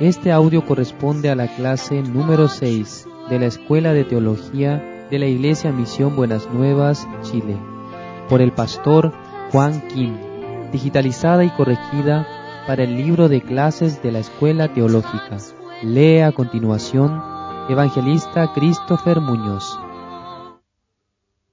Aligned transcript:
Este 0.00 0.32
audio 0.32 0.66
corresponde 0.66 1.30
a 1.30 1.36
la 1.36 1.46
clase 1.46 2.02
número 2.02 2.48
6 2.48 3.06
de 3.30 3.38
la 3.38 3.46
Escuela 3.46 3.92
de 3.92 4.02
Teología 4.02 5.06
de 5.10 5.18
la 5.20 5.26
Iglesia 5.26 5.70
Misión 5.70 6.16
Buenas 6.16 6.48
Nuevas, 6.50 7.06
Chile, 7.22 7.56
por 8.28 8.42
el 8.42 8.52
pastor 8.52 9.12
Juan 9.52 9.86
Kim, 9.88 10.16
digitalizada 10.72 11.44
y 11.44 11.50
corregida 11.50 12.26
para 12.66 12.82
el 12.82 12.96
libro 12.96 13.28
de 13.28 13.42
clases 13.42 14.02
de 14.02 14.10
la 14.10 14.18
Escuela 14.18 14.72
Teológica. 14.72 15.36
Lee 15.84 16.20
a 16.20 16.32
continuación 16.32 17.22
Evangelista 17.68 18.52
Christopher 18.54 19.20
Muñoz. 19.20 19.78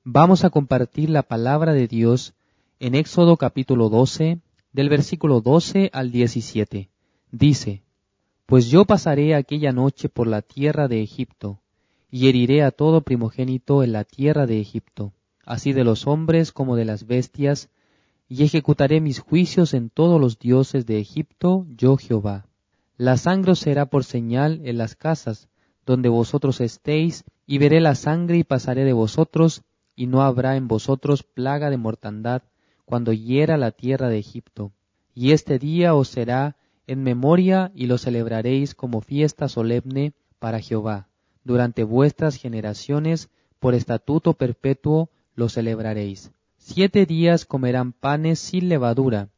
Vamos 0.04 0.44
a 0.44 0.50
compartir 0.50 1.12
la 1.12 1.22
palabra 1.22 1.74
de 1.74 1.88
Dios 1.88 2.34
en 2.82 2.96
Éxodo 2.96 3.36
capítulo 3.36 3.90
12, 3.90 4.40
del 4.72 4.88
versículo 4.88 5.42
12 5.42 5.90
al 5.92 6.12
17. 6.12 6.90
Dice, 7.30 7.84
Pues 8.46 8.68
yo 8.68 8.86
pasaré 8.86 9.36
aquella 9.36 9.74
noche 9.74 10.08
por 10.08 10.28
la 10.28 10.42
tierra 10.42 10.88
de 10.88 11.02
Egipto, 11.02 11.60
y 12.10 12.30
heriré 12.30 12.64
a 12.64 12.72
todo 12.72 13.02
primogénito 13.02 13.84
en 13.84 13.92
la 13.92 14.06
tierra 14.06 14.46
de 14.46 14.62
Egipto, 14.62 15.12
así 15.46 15.74
de 15.74 15.84
los 15.84 16.08
hombres 16.08 16.54
como 16.54 16.78
de 16.78 16.86
las 16.86 17.06
bestias, 17.06 17.70
y 18.30 18.44
ejecutaré 18.44 19.02
mis 19.02 19.20
juicios 19.20 19.74
en 19.74 19.90
todos 19.90 20.22
los 20.22 20.40
dioses 20.40 20.86
de 20.86 21.00
Egipto, 21.00 21.66
yo 21.76 21.98
Jehová. 21.98 22.46
La 22.96 23.18
sangre 23.18 23.56
será 23.56 23.88
por 23.88 24.06
señal 24.06 24.62
en 24.64 24.78
las 24.78 24.96
casas, 24.96 25.50
donde 25.86 26.08
vosotros 26.08 26.62
estéis, 26.62 27.26
y 27.46 27.58
veré 27.58 27.82
la 27.82 27.96
sangre 27.96 28.38
y 28.38 28.46
pasaré 28.46 28.86
de 28.86 28.94
vosotros, 28.94 29.64
y 29.98 30.08
no 30.08 30.22
habrá 30.22 30.56
en 30.56 30.70
vosotros 30.70 31.24
plaga 31.24 31.70
de 31.70 31.76
mortandad 31.78 32.44
cuando 32.90 33.14
hiera 33.14 33.56
la 33.56 33.70
tierra 33.70 34.10
de 34.10 34.18
Egipto. 34.18 34.72
Y 35.14 35.34
este 35.34 35.60
día 35.60 35.94
os 35.94 36.08
será 36.08 36.56
en 36.88 37.04
memoria 37.04 37.72
y 37.76 37.86
lo 37.86 38.00
celebraréis 38.00 38.74
como 38.74 39.02
fiesta 39.02 39.48
solemne 39.48 40.14
para 40.40 40.60
Jehová. 40.60 41.08
Durante 41.44 41.84
vuestras 41.84 42.36
generaciones, 42.36 43.30
por 43.60 43.76
estatuto 43.76 44.34
perpetuo, 44.34 45.12
lo 45.36 45.50
celebraréis. 45.50 46.32
Siete 46.58 47.06
días 47.06 47.46
comerán 47.46 47.94
panes 47.94 48.40
sin 48.40 48.70
levadura, 48.70 49.30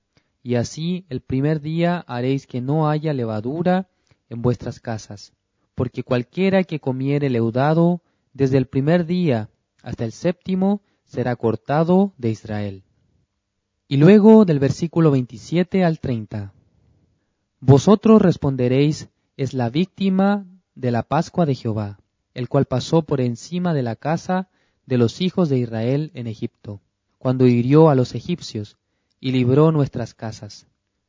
y 0.41 0.55
así 0.55 1.05
el 1.09 1.19
primer 1.19 1.59
día 1.59 2.05
haréis 2.07 2.47
que 2.47 2.61
no 2.61 2.89
haya 2.89 3.13
levadura 3.13 3.89
en 4.29 4.41
vuestras 4.41 4.79
casas 4.79 5.33
porque 5.75 6.03
cualquiera 6.03 6.63
que 6.63 6.79
comiere 6.79 7.29
leudado 7.29 8.01
desde 8.33 8.57
el 8.57 8.67
primer 8.67 9.07
día 9.07 9.49
hasta 9.81 10.05
el 10.05 10.11
séptimo 10.11 10.81
será 11.05 11.35
cortado 11.35 12.13
de 12.17 12.29
Israel. 12.29 12.83
Y 13.91 13.97
luego 13.97 14.45
del 14.45 14.57
versículo 14.57 15.11
27 15.11 15.83
al 15.83 15.99
30. 15.99 16.53
Vosotros 17.59 18.21
responderéis, 18.21 19.09
es 19.35 19.53
la 19.53 19.69
víctima 19.69 20.45
de 20.75 20.91
la 20.91 21.03
Pascua 21.03 21.45
de 21.45 21.55
Jehová, 21.55 21.99
el 22.33 22.47
cual 22.47 22.63
pasó 22.67 23.01
por 23.01 23.19
encima 23.19 23.73
de 23.73 23.83
la 23.83 23.97
casa 23.97 24.47
de 24.85 24.97
los 24.97 25.19
hijos 25.19 25.49
de 25.49 25.57
Israel 25.57 26.09
en 26.13 26.27
Egipto, 26.27 26.79
cuando 27.17 27.47
hirió 27.47 27.89
a 27.89 27.95
los 27.95 28.15
egipcios 28.15 28.77
y 29.19 29.33
libró 29.33 29.73
nuestras 29.73 30.13
casas. 30.13 30.67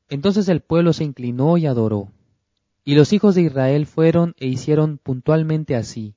Entonces 0.09 0.49
el 0.49 0.61
pueblo 0.61 0.93
se 0.93 1.05
inclinó 1.05 1.59
y 1.59 1.67
adoró. 1.67 2.09
Y 2.85 2.97
los 2.97 3.13
hijos 3.13 3.37
de 3.37 3.43
Israel 3.43 3.87
fueron 3.87 4.35
e 4.39 4.49
hicieron 4.49 4.99
puntualmente 4.99 5.77
así, 5.77 6.17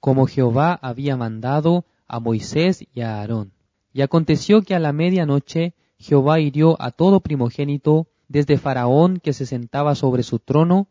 como 0.00 0.26
Jehová 0.26 0.78
había 0.82 1.16
mandado 1.16 1.86
a 2.06 2.20
Moisés 2.20 2.84
y 2.92 3.00
a 3.00 3.18
Aarón. 3.18 3.52
Y 3.94 4.02
aconteció 4.02 4.60
que 4.60 4.74
a 4.74 4.78
la 4.78 4.92
medianoche 4.92 5.72
Jehová 5.98 6.40
hirió 6.40 6.80
a 6.80 6.90
todo 6.90 7.20
primogénito, 7.20 8.08
desde 8.28 8.58
Faraón 8.58 9.18
que 9.18 9.32
se 9.32 9.46
sentaba 9.46 9.94
sobre 9.94 10.22
su 10.22 10.38
trono, 10.38 10.88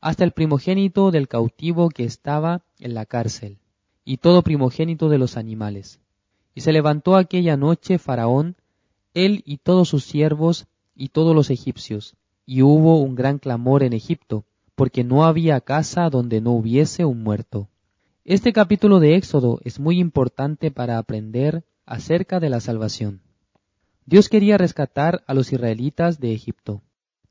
hasta 0.00 0.24
el 0.24 0.32
primogénito 0.32 1.10
del 1.10 1.28
cautivo 1.28 1.88
que 1.88 2.04
estaba 2.04 2.62
en 2.78 2.94
la 2.94 3.06
cárcel, 3.06 3.58
y 4.04 4.18
todo 4.18 4.42
primogénito 4.42 5.08
de 5.08 5.18
los 5.18 5.36
animales. 5.36 6.00
Y 6.54 6.60
se 6.60 6.72
levantó 6.72 7.16
aquella 7.16 7.56
noche 7.56 7.98
Faraón, 7.98 8.56
él 9.14 9.42
y 9.44 9.58
todos 9.58 9.88
sus 9.88 10.04
siervos, 10.04 10.66
y 10.94 11.08
todos 11.08 11.34
los 11.34 11.50
egipcios, 11.50 12.16
y 12.46 12.62
hubo 12.62 13.00
un 13.00 13.14
gran 13.14 13.38
clamor 13.38 13.82
en 13.82 13.92
Egipto, 13.92 14.44
porque 14.74 15.04
no 15.04 15.24
había 15.24 15.60
casa 15.60 16.08
donde 16.08 16.40
no 16.40 16.52
hubiese 16.52 17.04
un 17.04 17.22
muerto. 17.22 17.68
Este 18.24 18.52
capítulo 18.52 19.00
de 19.00 19.16
Éxodo 19.16 19.60
es 19.64 19.78
muy 19.80 19.98
importante 19.98 20.70
para 20.70 20.98
aprender 20.98 21.64
acerca 21.84 22.40
de 22.40 22.50
la 22.50 22.60
salvación. 22.60 23.25
Dios 24.08 24.28
quería 24.28 24.56
rescatar 24.56 25.24
a 25.26 25.34
los 25.34 25.52
israelitas 25.52 26.20
de 26.20 26.32
Egipto, 26.32 26.80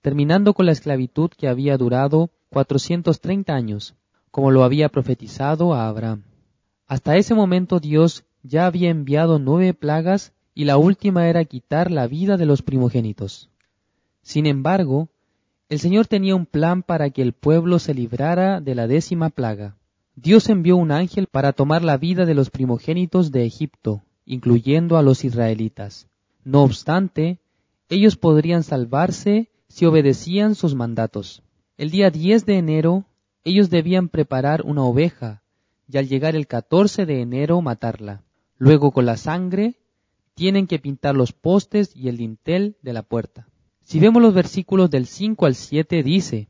terminando 0.02 0.54
con 0.54 0.66
la 0.66 0.74
esclavitud 0.74 1.30
que 1.30 1.48
había 1.48 1.78
durado 1.78 2.32
430 2.50 3.54
años, 3.54 3.96
como 4.30 4.52
lo 4.52 4.66
había 4.66 4.90
profetizado 4.90 5.74
a 5.74 5.88
Abraham. 5.88 6.24
Hasta 6.86 7.16
ese 7.16 7.34
momento 7.34 7.80
Dios 7.80 8.26
ya 8.44 8.66
había 8.66 8.90
enviado 8.90 9.40
nueve 9.40 9.74
plagas 9.74 10.34
y 10.54 10.66
la 10.66 10.76
última 10.76 11.30
era 11.30 11.46
quitar 11.46 11.92
la 11.92 12.08
vida 12.08 12.36
de 12.36 12.46
los 12.46 12.62
primogénitos. 12.62 13.50
Sin 14.22 14.46
embargo, 14.46 15.08
el 15.70 15.80
Señor 15.80 16.08
tenía 16.08 16.36
un 16.36 16.46
plan 16.46 16.84
para 16.84 17.10
que 17.10 17.22
el 17.22 17.32
pueblo 17.32 17.80
se 17.80 17.94
librara 17.94 18.60
de 18.60 18.76
la 18.76 18.88
décima 18.88 19.30
plaga. 19.30 19.78
Dios 20.18 20.50
envió 20.50 20.76
un 20.76 20.92
ángel 20.92 21.28
para 21.28 21.54
tomar 21.54 21.86
la 21.86 21.96
vida 21.96 22.26
de 22.26 22.36
los 22.36 22.50
primogénitos 22.50 23.32
de 23.32 23.46
Egipto, 23.46 24.04
incluyendo 24.26 24.98
a 24.98 25.04
los 25.04 25.24
israelitas. 25.24 26.10
No 26.46 26.62
obstante, 26.62 27.40
ellos 27.90 28.18
podrían 28.18 28.64
salvarse 28.64 29.50
si 29.68 29.86
obedecían 29.86 30.54
sus 30.54 30.76
mandatos. 30.76 31.42
El 31.76 31.90
día 31.90 32.12
10 32.12 32.46
de 32.46 32.58
enero, 32.58 33.06
ellos 33.44 33.72
debían 33.72 34.10
preparar 34.10 34.62
una 34.62 34.84
oveja 34.84 35.42
y 35.88 35.98
al 35.98 36.08
llegar 36.08 36.36
el 36.36 36.46
14 36.46 37.08
de 37.08 37.22
enero 37.22 37.62
matarla. 37.62 38.24
Luego 38.58 38.92
con 38.92 39.08
la 39.08 39.18
sangre 39.18 39.80
tienen 40.36 40.68
que 40.68 40.78
pintar 40.78 41.16
los 41.16 41.34
postes 41.34 41.96
y 41.96 42.10
el 42.10 42.18
dintel 42.18 42.78
de 42.84 42.94
la 42.94 43.02
puerta. 43.02 43.48
Si 43.82 44.00
vemos 44.00 44.22
los 44.22 44.34
versículos 44.34 44.92
del 44.92 45.08
5 45.08 45.48
al 45.48 45.56
7, 45.56 46.04
dice, 46.04 46.48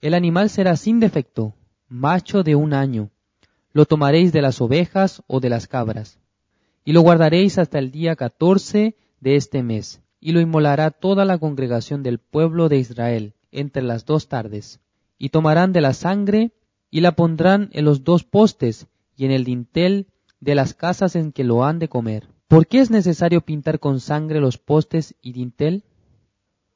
El 0.00 0.14
animal 0.14 0.48
será 0.48 0.76
sin 0.76 0.98
defecto, 0.98 1.54
macho 1.88 2.42
de 2.42 2.54
un 2.54 2.72
año. 2.72 3.10
Lo 3.72 3.84
tomaréis 3.84 4.32
de 4.32 4.40
las 4.40 4.62
ovejas 4.62 5.22
o 5.26 5.40
de 5.40 5.50
las 5.50 5.66
cabras, 5.66 6.18
y 6.86 6.92
lo 6.92 7.02
guardaréis 7.02 7.58
hasta 7.58 7.78
el 7.78 7.90
día 7.90 8.16
14 8.16 8.96
de 9.26 9.34
este 9.34 9.64
mes, 9.64 10.00
y 10.20 10.30
lo 10.30 10.40
inmolará 10.40 10.92
toda 10.92 11.24
la 11.24 11.38
congregación 11.38 12.04
del 12.04 12.18
pueblo 12.18 12.68
de 12.68 12.78
Israel 12.78 13.34
entre 13.50 13.82
las 13.82 14.06
dos 14.06 14.28
tardes. 14.28 14.78
Y 15.18 15.30
tomarán 15.30 15.72
de 15.72 15.80
la 15.80 15.94
sangre 15.94 16.52
y 16.92 17.00
la 17.00 17.16
pondrán 17.16 17.68
en 17.72 17.84
los 17.84 18.04
dos 18.04 18.22
postes 18.22 18.86
y 19.16 19.24
en 19.24 19.32
el 19.32 19.42
dintel 19.42 20.06
de 20.38 20.54
las 20.54 20.74
casas 20.74 21.16
en 21.16 21.32
que 21.32 21.42
lo 21.42 21.64
han 21.64 21.80
de 21.80 21.88
comer. 21.88 22.28
¿Por 22.46 22.68
qué 22.68 22.78
es 22.78 22.92
necesario 22.92 23.40
pintar 23.40 23.80
con 23.80 23.98
sangre 23.98 24.40
los 24.40 24.58
postes 24.58 25.16
y 25.20 25.32
dintel? 25.32 25.82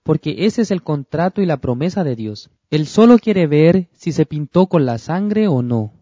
porque 0.02 0.46
ese 0.46 0.62
es 0.62 0.72
el 0.72 0.82
contrato 0.82 1.40
y 1.40 1.46
la 1.46 1.58
promesa 1.58 2.02
de 2.02 2.16
Dios. 2.16 2.50
Él 2.70 2.86
solo 2.86 3.18
quiere 3.18 3.46
ver 3.46 3.88
si 3.92 4.10
se 4.10 4.26
pintó 4.26 4.66
con 4.66 4.84
la 4.84 4.98
sangre 4.98 5.46
o 5.46 5.62
no, 5.62 5.92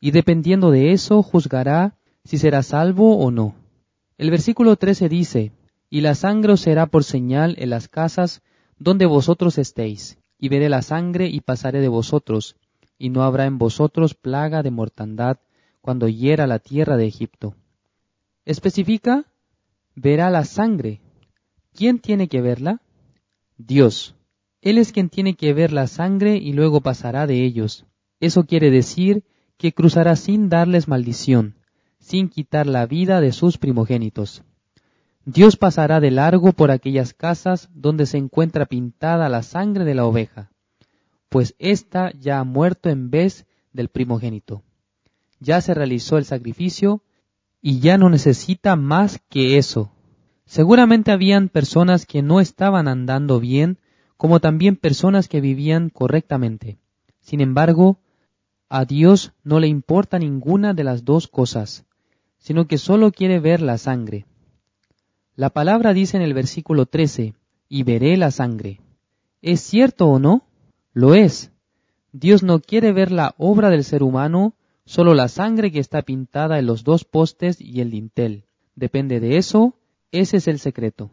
y 0.00 0.10
dependiendo 0.10 0.70
de 0.70 0.92
eso 0.92 1.22
juzgará 1.24 1.96
si 2.24 2.38
será 2.38 2.62
salvo 2.62 3.16
o 3.16 3.30
no. 3.30 3.54
El 4.16 4.30
versículo 4.30 4.76
13 4.76 5.08
dice, 5.08 5.52
Y 5.90 6.02
la 6.02 6.14
sangre 6.14 6.52
os 6.52 6.60
será 6.60 6.86
por 6.86 7.04
señal 7.04 7.54
en 7.58 7.70
las 7.70 7.88
casas 7.88 8.42
donde 8.78 9.06
vosotros 9.06 9.58
estéis, 9.58 10.18
y 10.38 10.48
veré 10.48 10.68
la 10.68 10.82
sangre 10.82 11.28
y 11.28 11.40
pasaré 11.40 11.80
de 11.80 11.88
vosotros, 11.88 12.56
y 12.98 13.10
no 13.10 13.22
habrá 13.22 13.46
en 13.46 13.58
vosotros 13.58 14.14
plaga 14.14 14.62
de 14.62 14.70
mortandad 14.70 15.38
cuando 15.80 16.08
hiera 16.08 16.46
la 16.46 16.58
tierra 16.58 16.96
de 16.96 17.06
Egipto. 17.06 17.54
Especifica, 18.44 19.24
verá 19.94 20.30
la 20.30 20.44
sangre. 20.44 21.00
¿Quién 21.74 21.98
tiene 21.98 22.28
que 22.28 22.40
verla? 22.40 22.82
Dios. 23.56 24.14
Él 24.60 24.78
es 24.78 24.92
quien 24.92 25.08
tiene 25.08 25.34
que 25.34 25.52
ver 25.52 25.72
la 25.72 25.86
sangre 25.86 26.36
y 26.36 26.52
luego 26.52 26.80
pasará 26.80 27.26
de 27.26 27.44
ellos. 27.44 27.86
Eso 28.20 28.44
quiere 28.44 28.70
decir 28.70 29.24
que 29.56 29.72
cruzará 29.72 30.16
sin 30.16 30.48
darles 30.48 30.88
maldición, 30.88 31.56
sin 31.98 32.28
quitar 32.28 32.66
la 32.66 32.86
vida 32.86 33.20
de 33.20 33.32
sus 33.32 33.58
primogénitos. 33.58 34.42
Dios 35.30 35.58
pasará 35.58 36.00
de 36.00 36.10
largo 36.10 36.54
por 36.54 36.70
aquellas 36.70 37.12
casas 37.12 37.68
donde 37.74 38.06
se 38.06 38.16
encuentra 38.16 38.64
pintada 38.64 39.28
la 39.28 39.42
sangre 39.42 39.84
de 39.84 39.94
la 39.94 40.06
oveja, 40.06 40.50
pues 41.28 41.54
ésta 41.58 42.12
ya 42.18 42.38
ha 42.38 42.44
muerto 42.44 42.88
en 42.88 43.10
vez 43.10 43.44
del 43.74 43.90
primogénito. 43.90 44.62
Ya 45.38 45.60
se 45.60 45.74
realizó 45.74 46.16
el 46.16 46.24
sacrificio 46.24 47.02
y 47.60 47.80
ya 47.80 47.98
no 47.98 48.08
necesita 48.08 48.74
más 48.74 49.20
que 49.28 49.58
eso. 49.58 49.92
Seguramente 50.46 51.12
habían 51.12 51.50
personas 51.50 52.06
que 52.06 52.22
no 52.22 52.40
estaban 52.40 52.88
andando 52.88 53.38
bien, 53.38 53.76
como 54.16 54.40
también 54.40 54.76
personas 54.76 55.28
que 55.28 55.42
vivían 55.42 55.90
correctamente. 55.90 56.78
Sin 57.20 57.42
embargo, 57.42 57.98
a 58.70 58.86
Dios 58.86 59.34
no 59.44 59.60
le 59.60 59.66
importa 59.66 60.18
ninguna 60.18 60.72
de 60.72 60.84
las 60.84 61.04
dos 61.04 61.28
cosas, 61.28 61.84
sino 62.38 62.66
que 62.66 62.78
solo 62.78 63.12
quiere 63.12 63.40
ver 63.40 63.60
la 63.60 63.76
sangre. 63.76 64.24
La 65.38 65.50
palabra 65.50 65.94
dice 65.94 66.16
en 66.16 66.24
el 66.24 66.34
versículo 66.34 66.86
13, 66.86 67.32
y 67.68 67.84
veré 67.84 68.16
la 68.16 68.32
sangre. 68.32 68.80
¿Es 69.40 69.60
cierto 69.60 70.08
o 70.08 70.18
no? 70.18 70.42
Lo 70.92 71.14
es. 71.14 71.52
Dios 72.10 72.42
no 72.42 72.58
quiere 72.58 72.90
ver 72.90 73.12
la 73.12 73.36
obra 73.38 73.70
del 73.70 73.84
ser 73.84 74.02
humano, 74.02 74.54
solo 74.84 75.14
la 75.14 75.28
sangre 75.28 75.70
que 75.70 75.78
está 75.78 76.02
pintada 76.02 76.58
en 76.58 76.66
los 76.66 76.82
dos 76.82 77.04
postes 77.04 77.60
y 77.60 77.80
el 77.80 77.92
dintel. 77.92 78.46
Depende 78.74 79.20
de 79.20 79.36
eso, 79.36 79.74
ese 80.10 80.38
es 80.38 80.48
el 80.48 80.58
secreto. 80.58 81.08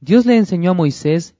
Dios 0.00 0.24
le 0.24 0.36
enseñó 0.36 0.70
a 0.70 0.74
Moisés 0.74 1.34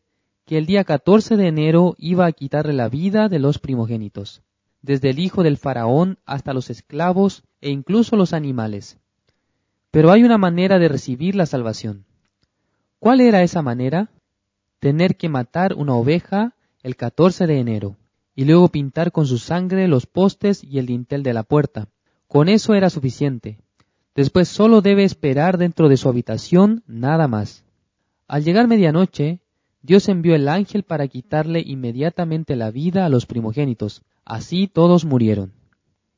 que 0.47 0.59
el 0.59 0.67
día 0.67 0.83
14 0.83 1.37
de 1.37 1.47
enero 1.47 1.95
iba 1.97 2.27
a 2.27 2.33
quitarle 2.33 2.73
la 2.73 2.89
vida 2.89 3.29
de 3.29 3.39
los 3.39 3.61
primogénitos, 3.61 4.43
desde 4.81 5.11
el 5.11 5.21
hijo 5.21 5.45
del 5.45 5.59
faraón 5.59 6.19
hasta 6.27 6.55
los 6.55 6.71
esclavos 6.71 7.45
e 7.61 7.71
incluso 7.71 8.17
los 8.17 8.33
animales. 8.33 8.99
Pero 9.93 10.11
hay 10.11 10.25
una 10.25 10.39
manera 10.39 10.79
de 10.79 10.89
recibir 10.89 11.37
la 11.37 11.45
salvación. 11.45 12.07
¿Cuál 12.99 13.21
era 13.21 13.43
esa 13.43 13.61
manera? 13.61 14.09
Tener 14.81 15.17
que 15.17 15.29
matar 15.29 15.75
una 15.75 15.95
oveja 15.95 16.55
el 16.83 16.97
14 16.97 17.47
de 17.47 17.61
enero 17.61 17.97
y 18.35 18.47
luego 18.47 18.69
pintar 18.69 19.13
con 19.13 19.27
su 19.27 19.37
sangre 19.37 19.87
los 19.89 20.07
postes 20.07 20.65
y 20.65 20.79
el 20.79 20.87
dintel 20.87 21.23
de 21.23 21.35
la 21.35 21.43
puerta. 21.43 21.89
Con 22.27 22.49
eso 22.49 22.73
era 22.73 22.89
suficiente. 22.89 23.59
Después 24.15 24.49
solo 24.49 24.81
debe 24.81 25.05
esperar 25.05 25.59
dentro 25.59 25.91
de 25.91 25.99
su 25.99 26.09
habitación, 26.09 26.83
nada 26.87 27.29
más. 27.29 27.63
Al 28.27 28.45
llegar 28.45 28.69
medianoche, 28.69 29.41
Dios 29.83 30.09
envió 30.09 30.35
el 30.35 30.49
ángel 30.49 30.85
para 30.85 31.07
quitarle 31.07 31.63
inmediatamente 31.65 32.57
la 32.57 32.71
vida 32.71 33.05
a 33.05 33.11
los 33.11 33.27
primogénitos. 33.27 34.01
Así 34.25 34.69
todos 34.69 35.05
murieron. 35.05 35.53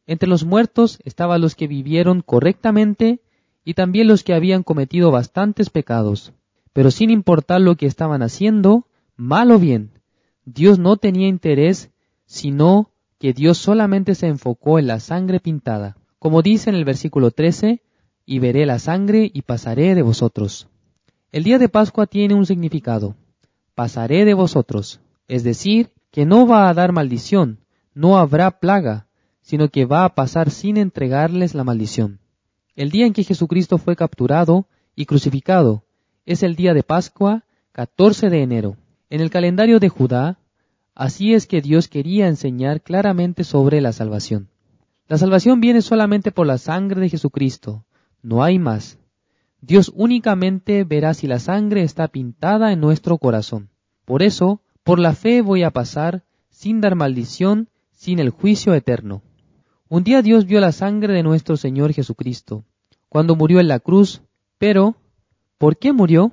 Entre 0.07 0.29
los 0.29 0.45
muertos 0.45 1.01
estaban 1.03 1.41
los 1.41 1.57
que 1.57 1.67
vivieron 1.67 2.21
correctamente 2.21 3.24
y 3.65 3.75
también 3.75 4.09
los 4.09 4.23
que 4.23 4.35
habían 4.35 4.63
cometido 4.63 5.11
bastantes 5.11 5.71
pecados. 5.71 6.33
Pero 6.73 6.91
sin 6.91 7.11
importar 7.11 7.61
lo 7.61 7.77
que 7.77 7.87
estaban 7.87 8.23
haciendo, 8.23 8.87
mal 9.17 9.51
o 9.51 9.59
bien, 9.59 9.91
Dios 10.45 10.79
no 10.79 10.97
tenía 10.97 11.29
interés, 11.29 11.91
sino 12.27 12.91
que 13.19 13.33
Dios 13.33 13.59
solamente 13.59 14.15
se 14.15 14.27
enfocó 14.27 14.79
en 14.79 14.87
la 14.87 15.01
sangre 15.01 15.41
pintada. 15.41 15.97
Como 16.19 16.43
dice 16.43 16.71
en 16.71 16.77
el 16.77 16.85
versículo 16.85 17.31
13, 17.31 17.81
y 18.27 18.39
veré 18.39 18.67
la 18.67 18.79
sangre 18.79 19.31
y 19.33 19.43
pasaré 19.43 19.95
de 19.95 20.03
vosotros. 20.03 20.69
El 21.33 21.45
día 21.45 21.59
de 21.59 21.69
Pascua 21.69 22.07
tiene 22.07 22.35
un 22.35 22.47
significado. 22.47 23.17
Pasaré 23.75 24.25
de 24.25 24.35
vosotros. 24.35 25.01
Es 25.29 25.43
decir, 25.43 25.91
que 26.11 26.27
no 26.27 26.47
va 26.47 26.69
a 26.69 26.75
dar 26.75 26.93
maldición, 26.93 27.59
no 27.95 28.19
habrá 28.19 28.61
plaga, 28.61 29.07
sino 29.41 29.69
que 29.69 29.85
va 29.85 30.05
a 30.05 30.15
pasar 30.15 30.51
sin 30.51 30.77
entregarles 30.77 31.55
la 31.55 31.65
maldición. 31.65 32.21
El 32.77 32.91
día 32.91 33.07
en 33.07 33.13
que 33.13 33.23
Jesucristo 33.23 33.79
fue 33.79 33.95
capturado 33.95 34.67
y 34.97 35.07
crucificado 35.07 35.85
es 36.27 36.43
el 36.43 36.57
día 36.57 36.75
de 36.75 36.83
Pascua, 36.83 37.45
14 37.73 38.31
de 38.31 38.43
enero. 38.43 38.77
En 39.11 39.21
el 39.21 39.31
calendario 39.31 39.79
de 39.79 39.89
Judá, 39.89 40.39
así 40.95 41.35
es 41.35 41.47
que 41.47 41.61
Dios 41.61 41.87
quería 41.87 42.27
enseñar 42.27 42.81
claramente 42.81 43.45
sobre 43.45 43.81
la 43.81 43.93
salvación. 43.93 44.49
La 45.07 45.19
salvación 45.19 45.61
viene 45.61 45.83
solamente 45.83 46.33
por 46.33 46.47
la 46.47 46.59
sangre 46.59 47.01
de 47.01 47.11
Jesucristo, 47.11 47.85
no 48.23 48.43
hay 48.43 48.59
más. 48.59 48.99
Dios 49.61 49.93
únicamente 49.95 50.83
verá 50.83 51.15
si 51.15 51.27
la 51.29 51.39
sangre 51.39 51.83
está 51.83 52.09
pintada 52.09 52.73
en 52.73 52.81
nuestro 52.81 53.19
corazón. 53.19 53.69
Por 54.05 54.23
eso, 54.23 54.63
por 54.83 54.99
la 54.99 55.15
fe 55.15 55.43
voy 55.43 55.63
a 55.63 55.71
pasar, 55.71 56.25
sin 56.51 56.81
dar 56.81 56.97
maldición, 56.97 57.69
sin 57.93 58.19
el 58.19 58.31
juicio 58.31 58.75
eterno. 58.75 59.23
Un 59.95 60.03
día 60.03 60.23
Dios 60.23 60.45
vio 60.45 60.59
la 60.59 60.73
sangre 60.73 61.13
de 61.13 61.23
nuestro 61.23 61.57
Señor 61.57 61.93
Jesucristo, 61.93 62.65
cuando 63.09 63.37
murió 63.37 63.61
en 63.61 63.69
la 63.69 63.79
cruz, 63.79 64.23
pero, 64.59 64.97
¿por 65.57 65.77
qué 65.77 65.93
murió? 65.93 66.33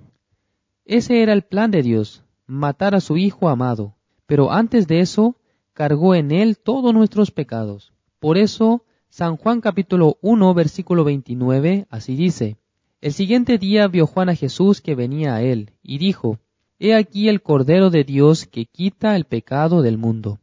Ese 0.84 1.22
era 1.22 1.34
el 1.34 1.44
plan 1.44 1.70
de 1.70 1.84
Dios, 1.84 2.24
matar 2.48 2.96
a 2.96 3.02
su 3.02 3.18
Hijo 3.18 3.50
amado, 3.50 3.94
pero 4.26 4.52
antes 4.52 4.88
de 4.88 5.00
eso, 5.00 5.36
cargó 5.74 6.16
en 6.16 6.32
él 6.32 6.58
todos 6.58 6.92
nuestros 6.92 7.30
pecados. 7.30 7.94
Por 8.18 8.40
eso, 8.40 8.84
San 9.10 9.38
Juan 9.38 9.62
capítulo 9.62 10.18
1 10.24 10.56
versículo 10.56 11.04
29 11.04 11.86
así 11.92 12.16
dice, 12.16 12.58
El 13.00 13.14
siguiente 13.14 13.60
día 13.60 13.88
vio 13.88 14.08
Juan 14.08 14.30
a 14.30 14.36
Jesús 14.36 14.82
que 14.82 14.96
venía 14.96 15.36
a 15.36 15.44
él, 15.44 15.74
y 15.84 16.00
dijo, 16.00 16.40
He 16.80 16.96
aquí 16.96 17.30
el 17.30 17.44
Cordero 17.44 17.92
de 17.92 18.06
Dios 18.06 18.48
que 18.48 18.66
quita 18.66 19.16
el 19.16 19.26
pecado 19.26 19.84
del 19.84 20.00
mundo. 20.00 20.40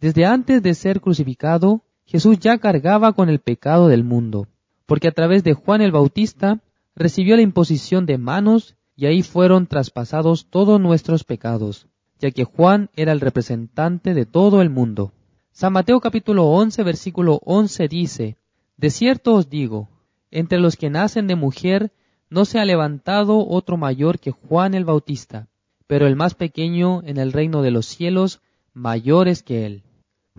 Desde 0.00 0.26
antes 0.26 0.62
de 0.62 0.74
ser 0.74 1.00
crucificado, 1.00 1.82
Jesús 2.08 2.38
ya 2.38 2.56
cargaba 2.56 3.12
con 3.12 3.28
el 3.28 3.38
pecado 3.38 3.88
del 3.88 4.02
mundo, 4.02 4.48
porque 4.86 5.08
a 5.08 5.12
través 5.12 5.44
de 5.44 5.52
Juan 5.52 5.82
el 5.82 5.92
Bautista 5.92 6.60
recibió 6.96 7.36
la 7.36 7.42
imposición 7.42 8.06
de 8.06 8.16
manos 8.16 8.76
y 8.96 9.04
ahí 9.04 9.22
fueron 9.22 9.66
traspasados 9.66 10.46
todos 10.48 10.80
nuestros 10.80 11.24
pecados, 11.24 11.86
ya 12.18 12.30
que 12.30 12.44
Juan 12.44 12.88
era 12.96 13.12
el 13.12 13.20
representante 13.20 14.14
de 14.14 14.24
todo 14.24 14.62
el 14.62 14.70
mundo. 14.70 15.12
San 15.52 15.74
Mateo 15.74 16.00
capítulo 16.00 16.46
11 16.46 16.82
versículo 16.82 17.40
11 17.44 17.88
dice, 17.88 18.38
De 18.78 18.88
cierto 18.88 19.34
os 19.34 19.50
digo, 19.50 19.90
entre 20.30 20.58
los 20.58 20.76
que 20.76 20.88
nacen 20.88 21.26
de 21.26 21.36
mujer 21.36 21.92
no 22.30 22.46
se 22.46 22.58
ha 22.58 22.64
levantado 22.64 23.46
otro 23.46 23.76
mayor 23.76 24.18
que 24.18 24.30
Juan 24.30 24.72
el 24.72 24.86
Bautista, 24.86 25.48
pero 25.86 26.06
el 26.06 26.16
más 26.16 26.34
pequeño 26.34 27.02
en 27.04 27.18
el 27.18 27.34
reino 27.34 27.60
de 27.60 27.70
los 27.70 27.84
cielos 27.84 28.40
mayor 28.72 29.28
es 29.28 29.42
que 29.42 29.66
él. 29.66 29.82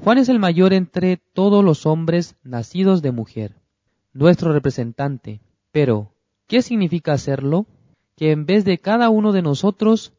Juan 0.03 0.17
es 0.17 0.29
el 0.29 0.39
mayor 0.39 0.71
entre 0.73 1.17
todos 1.17 1.63
los 1.63 1.85
hombres 1.85 2.35
nacidos 2.41 3.01
de 3.01 3.11
mujer, 3.11 3.55
nuestro 4.13 4.53
representante. 4.53 5.41
Pero, 5.71 6.13
¿qué 6.47 6.61
significa 6.61 7.11
hacerlo? 7.11 7.67
Que 8.15 8.31
en 8.31 8.45
vez 8.45 8.63
de 8.63 8.77
cada 8.77 9.09
uno 9.09 9.33
de 9.33 9.41
nosotros 9.41 10.13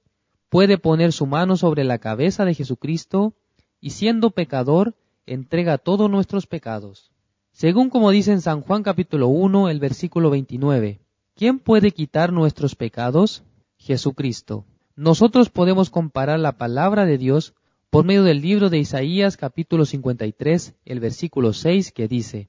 puede 0.51 0.77
poner 0.77 1.13
su 1.13 1.25
mano 1.27 1.57
sobre 1.57 1.85
la 1.85 1.99
cabeza 1.99 2.45
de 2.45 2.55
Jesucristo 2.55 3.33
y 3.81 3.91
siendo 3.91 4.31
pecador, 4.31 4.95
entrega 5.25 5.79
todos 5.79 6.11
nuestros 6.11 6.47
pecados. 6.47 7.11
Según 7.53 7.89
como 7.89 8.11
dice 8.11 8.33
en 8.33 8.43
San 8.43 8.61
Juan 8.61 8.83
capítulo 8.83 9.29
1, 9.29 9.71
el 9.71 9.81
versículo 9.81 10.29
29, 10.29 11.01
¿quién 11.35 11.59
puede 11.59 11.93
quitar 11.93 12.33
nuestros 12.35 12.77
pecados? 12.77 13.45
Jesucristo. 13.79 14.67
Nosotros 14.95 15.49
podemos 15.49 15.89
comparar 15.89 16.39
la 16.39 16.59
palabra 16.59 17.07
de 17.07 17.17
Dios 17.17 17.55
por 17.91 18.05
medio 18.05 18.23
del 18.23 18.41
libro 18.41 18.71
de 18.71 18.79
Isaías 18.79 19.37
capítulo 19.37 19.85
53, 19.85 20.75
el 20.85 21.01
versículo 21.01 21.53
6 21.53 21.91
que 21.91 22.07
dice, 22.07 22.49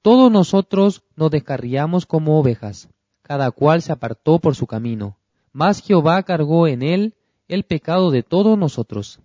Todos 0.00 0.32
nosotros 0.32 1.02
nos 1.14 1.30
descarriamos 1.30 2.06
como 2.06 2.40
ovejas, 2.40 2.88
cada 3.20 3.50
cual 3.50 3.82
se 3.82 3.92
apartó 3.92 4.38
por 4.38 4.56
su 4.56 4.66
camino, 4.66 5.18
mas 5.52 5.82
Jehová 5.82 6.22
cargó 6.22 6.66
en 6.66 6.82
él 6.82 7.14
el 7.48 7.64
pecado 7.64 8.10
de 8.10 8.22
todos 8.22 8.56
nosotros. 8.56 9.20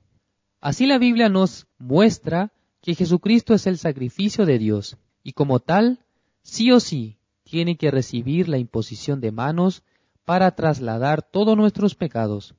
Así 0.59 0.85
la 0.85 0.97
Biblia 0.97 1.29
nos 1.29 1.65
muestra 1.77 2.51
que 2.81 2.93
Jesucristo 2.93 3.53
es 3.53 3.67
el 3.67 3.77
sacrificio 3.77 4.45
de 4.45 4.59
Dios, 4.59 4.97
y 5.23 5.31
como 5.31 5.61
tal, 5.61 5.99
sí 6.41 6.73
o 6.73 6.81
sí, 6.81 7.19
tiene 7.43 7.77
que 7.77 7.89
recibir 7.89 8.49
la 8.49 8.57
imposición 8.57 9.21
de 9.21 9.31
manos 9.31 9.83
para 10.25 10.51
trasladar 10.51 11.21
todos 11.21 11.55
nuestros 11.55 11.95
pecados. 11.95 12.53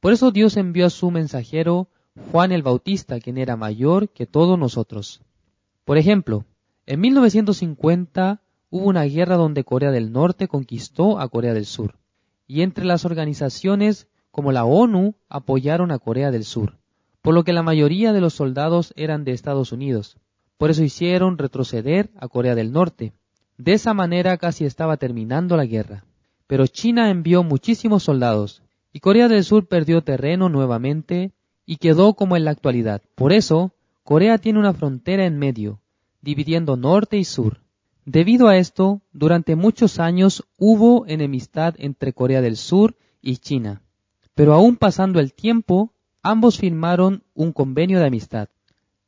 Por 0.00 0.12
eso 0.12 0.30
Dios 0.30 0.58
envió 0.58 0.84
a 0.84 0.90
su 0.90 1.10
mensajero 1.10 1.88
Juan 2.30 2.52
el 2.52 2.62
Bautista, 2.62 3.18
quien 3.18 3.38
era 3.38 3.56
mayor 3.56 4.08
que 4.08 4.26
todos 4.26 4.58
nosotros. 4.58 5.20
Por 5.84 5.98
ejemplo, 5.98 6.44
en 6.86 7.00
1950 7.00 8.40
hubo 8.70 8.86
una 8.86 9.02
guerra 9.04 9.36
donde 9.36 9.64
Corea 9.64 9.90
del 9.90 10.12
Norte 10.12 10.48
conquistó 10.48 11.18
a 11.18 11.28
Corea 11.28 11.54
del 11.54 11.66
Sur, 11.66 11.96
y 12.46 12.62
entre 12.62 12.84
las 12.84 13.04
organizaciones 13.04 14.08
como 14.30 14.52
la 14.52 14.64
ONU 14.64 15.14
apoyaron 15.28 15.90
a 15.90 15.98
Corea 15.98 16.30
del 16.30 16.44
Sur, 16.44 16.78
por 17.22 17.34
lo 17.34 17.44
que 17.44 17.52
la 17.52 17.62
mayoría 17.62 18.12
de 18.12 18.20
los 18.20 18.34
soldados 18.34 18.92
eran 18.96 19.24
de 19.24 19.32
Estados 19.32 19.72
Unidos. 19.72 20.16
Por 20.56 20.70
eso 20.70 20.84
hicieron 20.84 21.38
retroceder 21.38 22.10
a 22.16 22.28
Corea 22.28 22.54
del 22.54 22.72
Norte. 22.72 23.12
De 23.58 23.72
esa 23.72 23.92
manera 23.92 24.36
casi 24.38 24.64
estaba 24.64 24.96
terminando 24.96 25.56
la 25.56 25.66
guerra. 25.66 26.04
Pero 26.46 26.66
China 26.66 27.10
envió 27.10 27.42
muchísimos 27.42 28.02
soldados, 28.04 28.62
y 28.92 29.00
Corea 29.00 29.28
del 29.28 29.42
Sur 29.42 29.66
perdió 29.66 30.02
terreno 30.02 30.48
nuevamente 30.48 31.32
y 31.66 31.76
quedó 31.76 32.14
como 32.14 32.36
en 32.36 32.44
la 32.44 32.50
actualidad. 32.50 33.02
Por 33.14 33.32
eso, 33.32 33.72
Corea 34.02 34.38
tiene 34.38 34.58
una 34.58 34.74
frontera 34.74 35.24
en 35.24 35.38
medio, 35.38 35.80
dividiendo 36.20 36.76
norte 36.76 37.16
y 37.16 37.24
sur. 37.24 37.60
Debido 38.04 38.48
a 38.48 38.58
esto, 38.58 39.00
durante 39.12 39.56
muchos 39.56 39.98
años 39.98 40.44
hubo 40.58 41.06
enemistad 41.06 41.74
entre 41.78 42.12
Corea 42.12 42.42
del 42.42 42.56
Sur 42.56 42.96
y 43.22 43.38
China. 43.38 43.80
Pero 44.34 44.52
aún 44.52 44.76
pasando 44.76 45.20
el 45.20 45.32
tiempo, 45.32 45.92
ambos 46.22 46.58
firmaron 46.58 47.22
un 47.34 47.52
convenio 47.52 47.98
de 47.98 48.06
amistad. 48.06 48.48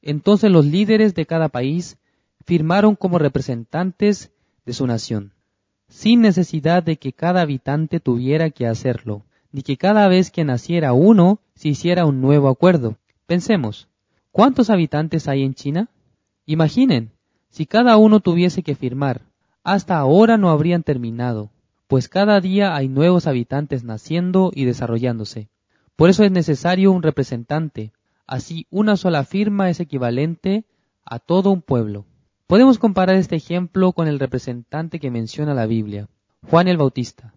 Entonces 0.00 0.50
los 0.50 0.64
líderes 0.64 1.14
de 1.14 1.26
cada 1.26 1.48
país 1.50 1.98
firmaron 2.46 2.94
como 2.94 3.18
representantes 3.18 4.30
de 4.64 4.72
su 4.72 4.86
nación, 4.86 5.34
sin 5.88 6.22
necesidad 6.22 6.82
de 6.82 6.96
que 6.96 7.12
cada 7.12 7.42
habitante 7.42 8.00
tuviera 8.00 8.50
que 8.50 8.66
hacerlo 8.66 9.24
ni 9.56 9.62
que 9.62 9.78
cada 9.78 10.06
vez 10.06 10.30
que 10.30 10.44
naciera 10.44 10.92
uno 10.92 11.38
se 11.54 11.68
hiciera 11.70 12.04
un 12.04 12.20
nuevo 12.20 12.50
acuerdo. 12.50 12.98
Pensemos, 13.24 13.88
¿cuántos 14.30 14.68
habitantes 14.68 15.28
hay 15.28 15.44
en 15.44 15.54
China? 15.54 15.88
Imaginen, 16.44 17.12
si 17.48 17.64
cada 17.64 17.96
uno 17.96 18.20
tuviese 18.20 18.62
que 18.62 18.74
firmar, 18.74 19.22
hasta 19.64 19.96
ahora 19.96 20.36
no 20.36 20.50
habrían 20.50 20.82
terminado. 20.82 21.48
pues 21.86 22.10
cada 22.10 22.38
día 22.42 22.76
hay 22.76 22.88
nuevos 22.88 23.26
habitantes 23.26 23.82
naciendo 23.82 24.50
y 24.54 24.66
desarrollándose. 24.66 25.48
Por 25.96 26.10
eso 26.10 26.22
es 26.22 26.30
necesario 26.30 26.92
un 26.92 27.02
representante. 27.02 27.92
Así, 28.26 28.66
una 28.68 28.98
sola 28.98 29.24
firma 29.24 29.70
es 29.70 29.80
equivalente 29.80 30.66
a 31.06 31.18
todo 31.18 31.50
un 31.50 31.62
pueblo. 31.62 32.04
Podemos 32.46 32.78
comparar 32.78 33.16
este 33.16 33.36
ejemplo 33.36 33.92
con 33.92 34.06
el 34.06 34.18
representante 34.18 35.00
que 35.00 35.10
menciona 35.10 35.54
la 35.54 35.64
Biblia, 35.64 36.08
Juan 36.50 36.68
el 36.68 36.76
Bautista. 36.76 37.32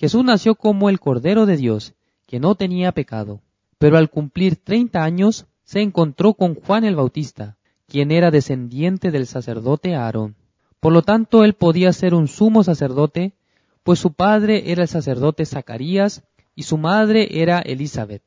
Jesús 0.00 0.24
nació 0.24 0.54
como 0.54 0.88
el 0.88 0.98
Cordero 0.98 1.44
de 1.44 1.58
Dios, 1.58 1.92
que 2.26 2.40
no 2.40 2.54
tenía 2.54 2.92
pecado. 2.92 3.42
Pero 3.76 3.98
al 3.98 4.08
cumplir 4.08 4.56
treinta 4.56 5.04
años, 5.04 5.44
se 5.62 5.82
encontró 5.82 6.32
con 6.32 6.54
Juan 6.54 6.84
el 6.84 6.96
Bautista, 6.96 7.58
quien 7.86 8.10
era 8.10 8.30
descendiente 8.30 9.10
del 9.10 9.26
sacerdote 9.26 9.94
Aarón. 9.94 10.36
Por 10.80 10.94
lo 10.94 11.02
tanto, 11.02 11.44
él 11.44 11.52
podía 11.52 11.92
ser 11.92 12.14
un 12.14 12.28
sumo 12.28 12.64
sacerdote, 12.64 13.34
pues 13.82 13.98
su 13.98 14.14
padre 14.14 14.72
era 14.72 14.80
el 14.80 14.88
sacerdote 14.88 15.44
Zacarías 15.44 16.22
y 16.54 16.62
su 16.62 16.78
madre 16.78 17.42
era 17.42 17.58
Elizabeth. 17.58 18.22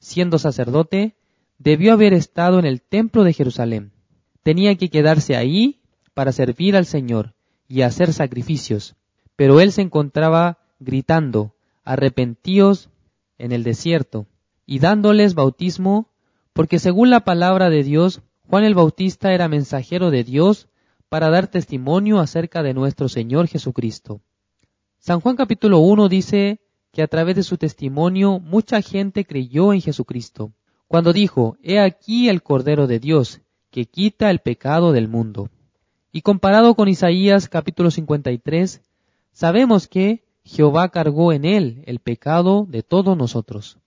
Siendo 0.00 0.40
sacerdote, 0.40 1.14
debió 1.60 1.92
haber 1.92 2.14
estado 2.14 2.58
en 2.58 2.64
el 2.64 2.82
templo 2.82 3.22
de 3.22 3.32
Jerusalén. 3.32 3.92
Tenía 4.42 4.74
que 4.74 4.90
quedarse 4.90 5.36
ahí 5.36 5.82
para 6.14 6.32
servir 6.32 6.74
al 6.74 6.84
Señor 6.84 7.34
y 7.68 7.82
hacer 7.82 8.12
sacrificios, 8.12 8.96
pero 9.36 9.60
él 9.60 9.70
se 9.70 9.82
encontraba 9.82 10.58
gritando, 10.84 11.54
arrepentíos 11.84 12.90
en 13.38 13.52
el 13.52 13.64
desierto, 13.64 14.26
y 14.66 14.78
dándoles 14.78 15.34
bautismo, 15.34 16.08
porque 16.52 16.78
según 16.78 17.10
la 17.10 17.20
palabra 17.20 17.70
de 17.70 17.82
Dios, 17.82 18.22
Juan 18.48 18.64
el 18.64 18.74
Bautista 18.74 19.32
era 19.32 19.48
mensajero 19.48 20.10
de 20.10 20.24
Dios 20.24 20.68
para 21.08 21.30
dar 21.30 21.48
testimonio 21.48 22.20
acerca 22.20 22.62
de 22.62 22.74
nuestro 22.74 23.08
Señor 23.08 23.48
Jesucristo. 23.48 24.20
San 24.98 25.20
Juan 25.20 25.36
capítulo 25.36 25.80
1 25.80 26.08
dice 26.08 26.60
que 26.92 27.02
a 27.02 27.08
través 27.08 27.36
de 27.36 27.42
su 27.42 27.56
testimonio 27.56 28.38
mucha 28.38 28.82
gente 28.82 29.24
creyó 29.24 29.72
en 29.72 29.80
Jesucristo, 29.80 30.52
cuando 30.86 31.12
dijo, 31.12 31.56
He 31.62 31.80
aquí 31.80 32.28
el 32.28 32.42
Cordero 32.42 32.86
de 32.86 33.00
Dios, 33.00 33.40
que 33.70 33.86
quita 33.86 34.30
el 34.30 34.40
pecado 34.40 34.92
del 34.92 35.08
mundo. 35.08 35.48
Y 36.12 36.20
comparado 36.20 36.74
con 36.74 36.88
Isaías 36.88 37.48
capítulo 37.48 37.90
53, 37.90 38.82
sabemos 39.32 39.88
que 39.88 40.21
Jehová 40.44 40.88
cargó 40.88 41.32
en 41.32 41.44
él 41.44 41.82
el 41.86 41.98
pecado 41.98 42.66
de 42.68 42.82
todos 42.82 43.16
nosotros. 43.16 43.78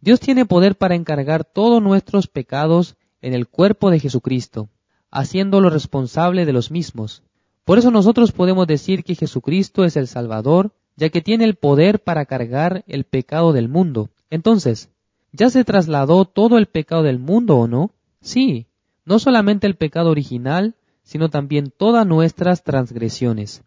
Dios 0.00 0.20
tiene 0.20 0.46
poder 0.46 0.76
para 0.76 0.94
encargar 0.94 1.44
todos 1.44 1.82
nuestros 1.82 2.26
pecados 2.26 2.96
en 3.22 3.34
el 3.34 3.48
cuerpo 3.48 3.90
de 3.90 4.00
Jesucristo, 4.00 4.68
haciéndolo 5.10 5.70
responsable 5.70 6.44
de 6.44 6.52
los 6.52 6.70
mismos. 6.70 7.22
Por 7.64 7.78
eso 7.78 7.90
nosotros 7.90 8.32
podemos 8.32 8.66
decir 8.66 9.02
que 9.02 9.14
Jesucristo 9.14 9.84
es 9.84 9.96
el 9.96 10.06
Salvador, 10.06 10.72
ya 10.96 11.08
que 11.08 11.22
tiene 11.22 11.44
el 11.44 11.56
poder 11.56 12.02
para 12.02 12.26
cargar 12.26 12.84
el 12.86 13.04
pecado 13.04 13.52
del 13.52 13.68
mundo. 13.68 14.10
Entonces, 14.30 14.90
¿ya 15.32 15.50
se 15.50 15.64
trasladó 15.64 16.24
todo 16.24 16.58
el 16.58 16.66
pecado 16.66 17.02
del 17.02 17.18
mundo 17.18 17.56
o 17.56 17.66
no? 17.66 17.90
Sí, 18.20 18.66
no 19.04 19.18
solamente 19.18 19.66
el 19.66 19.76
pecado 19.76 20.10
original, 20.10 20.74
sino 21.02 21.28
también 21.28 21.72
todas 21.76 22.06
nuestras 22.06 22.64
transgresiones. 22.64 23.62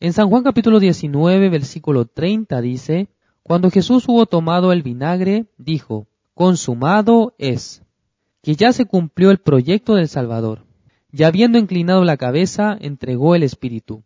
En 0.00 0.12
San 0.12 0.28
Juan 0.28 0.44
capítulo 0.44 0.78
19, 0.78 1.48
versículo 1.48 2.04
30 2.04 2.60
dice, 2.60 3.08
Cuando 3.42 3.68
Jesús 3.68 4.04
hubo 4.08 4.26
tomado 4.26 4.72
el 4.72 4.84
vinagre, 4.84 5.46
dijo, 5.56 6.06
Consumado 6.34 7.34
es, 7.36 7.82
que 8.40 8.54
ya 8.54 8.72
se 8.72 8.84
cumplió 8.84 9.32
el 9.32 9.38
proyecto 9.38 9.96
del 9.96 10.06
Salvador. 10.06 10.64
Y 11.10 11.24
habiendo 11.24 11.58
inclinado 11.58 12.04
la 12.04 12.16
cabeza, 12.16 12.78
entregó 12.80 13.34
el 13.34 13.42
Espíritu. 13.42 14.04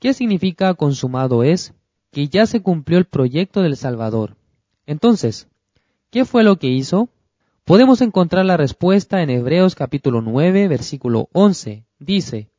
¿Qué 0.00 0.14
significa 0.14 0.74
consumado 0.74 1.44
es? 1.44 1.74
Que 2.10 2.26
ya 2.26 2.46
se 2.46 2.60
cumplió 2.60 2.98
el 2.98 3.04
proyecto 3.04 3.62
del 3.62 3.76
Salvador. 3.76 4.36
Entonces, 4.84 5.46
¿qué 6.10 6.24
fue 6.24 6.42
lo 6.42 6.56
que 6.56 6.66
hizo? 6.66 7.08
Podemos 7.64 8.00
encontrar 8.00 8.46
la 8.46 8.56
respuesta 8.56 9.22
en 9.22 9.30
Hebreos 9.30 9.76
capítulo 9.76 10.22
9, 10.22 10.66
versículo 10.66 11.28
11. 11.34 11.84
Dice, 12.00 12.50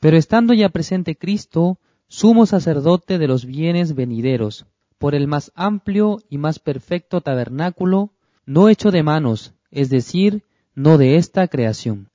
Pero 0.00 0.16
estando 0.16 0.54
ya 0.54 0.70
presente 0.70 1.14
Cristo, 1.16 1.78
sumo 2.10 2.44
sacerdote 2.44 3.18
de 3.18 3.28
los 3.28 3.46
bienes 3.46 3.94
venideros, 3.94 4.66
por 4.98 5.14
el 5.14 5.28
más 5.28 5.52
amplio 5.54 6.18
y 6.28 6.38
más 6.38 6.58
perfecto 6.58 7.20
tabernáculo, 7.20 8.10
no 8.44 8.68
hecho 8.68 8.90
de 8.90 9.04
manos, 9.04 9.54
es 9.70 9.90
decir, 9.90 10.42
no 10.74 10.98
de 10.98 11.16
esta 11.16 11.46
creación. 11.46 12.08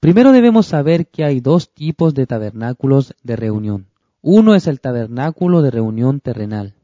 Primero 0.00 0.32
debemos 0.32 0.66
saber 0.66 1.06
que 1.06 1.24
hay 1.24 1.40
dos 1.40 1.72
tipos 1.72 2.12
de 2.12 2.26
tabernáculos 2.26 3.14
de 3.22 3.36
reunión. 3.36 3.86
Uno 4.20 4.54
es 4.54 4.66
el 4.66 4.80
tabernáculo 4.80 5.62
de 5.62 5.70
reunión 5.70 6.20
terrenal, 6.20 6.74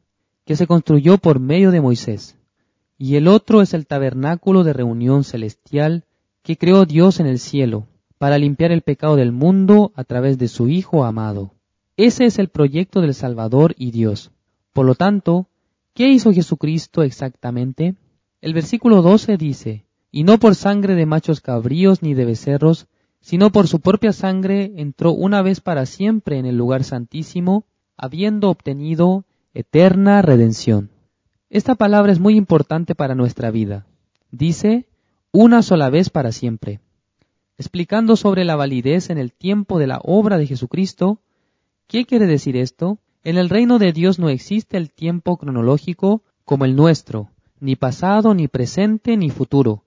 que 0.46 0.56
se 0.56 0.66
construyó 0.66 1.18
por 1.18 1.40
medio 1.40 1.70
de 1.70 1.82
Moisés, 1.82 2.34
y 2.96 3.16
el 3.16 3.28
otro 3.28 3.60
es 3.60 3.74
el 3.74 3.86
tabernáculo 3.86 4.64
de 4.64 4.72
reunión 4.72 5.22
celestial 5.22 6.04
que 6.42 6.56
creó 6.56 6.86
Dios 6.86 7.20
en 7.20 7.26
el 7.26 7.40
cielo, 7.40 7.88
para 8.16 8.38
limpiar 8.38 8.72
el 8.72 8.80
pecado 8.80 9.16
del 9.16 9.32
mundo 9.32 9.92
a 9.96 10.04
través 10.04 10.38
de 10.38 10.48
su 10.48 10.68
Hijo 10.68 11.04
amado. 11.04 11.53
Ese 11.96 12.24
es 12.24 12.38
el 12.38 12.48
proyecto 12.48 13.00
del 13.00 13.14
Salvador 13.14 13.74
y 13.78 13.92
Dios. 13.92 14.32
Por 14.72 14.84
lo 14.84 14.96
tanto, 14.96 15.46
¿qué 15.94 16.08
hizo 16.08 16.32
Jesucristo 16.32 17.02
exactamente? 17.02 17.94
El 18.40 18.52
versículo 18.52 19.00
12 19.00 19.36
dice, 19.36 19.84
y 20.10 20.24
no 20.24 20.38
por 20.38 20.56
sangre 20.56 20.96
de 20.96 21.06
machos 21.06 21.40
cabríos 21.40 22.02
ni 22.02 22.14
de 22.14 22.24
becerros, 22.24 22.88
sino 23.20 23.50
por 23.50 23.68
su 23.68 23.80
propia 23.80 24.12
sangre 24.12 24.72
entró 24.76 25.12
una 25.12 25.40
vez 25.40 25.60
para 25.60 25.86
siempre 25.86 26.38
en 26.38 26.46
el 26.46 26.56
lugar 26.56 26.84
santísimo, 26.84 27.64
habiendo 27.96 28.50
obtenido 28.50 29.24
eterna 29.54 30.20
redención. 30.20 30.90
Esta 31.48 31.76
palabra 31.76 32.10
es 32.10 32.18
muy 32.18 32.36
importante 32.36 32.96
para 32.96 33.14
nuestra 33.14 33.52
vida. 33.52 33.86
Dice, 34.32 34.88
una 35.30 35.62
sola 35.62 35.90
vez 35.90 36.10
para 36.10 36.32
siempre. 36.32 36.80
Explicando 37.56 38.16
sobre 38.16 38.44
la 38.44 38.56
validez 38.56 39.10
en 39.10 39.18
el 39.18 39.32
tiempo 39.32 39.78
de 39.78 39.86
la 39.86 40.00
obra 40.02 40.38
de 40.38 40.46
Jesucristo, 40.46 41.20
¿Qué 41.86 42.06
quiere 42.06 42.26
decir 42.26 42.56
esto? 42.56 42.98
En 43.24 43.36
el 43.36 43.48
reino 43.48 43.78
de 43.78 43.92
Dios 43.92 44.18
no 44.18 44.28
existe 44.28 44.76
el 44.76 44.90
tiempo 44.90 45.36
cronológico 45.36 46.22
como 46.44 46.64
el 46.64 46.76
nuestro, 46.76 47.30
ni 47.60 47.76
pasado, 47.76 48.34
ni 48.34 48.48
presente, 48.48 49.16
ni 49.16 49.30
futuro, 49.30 49.84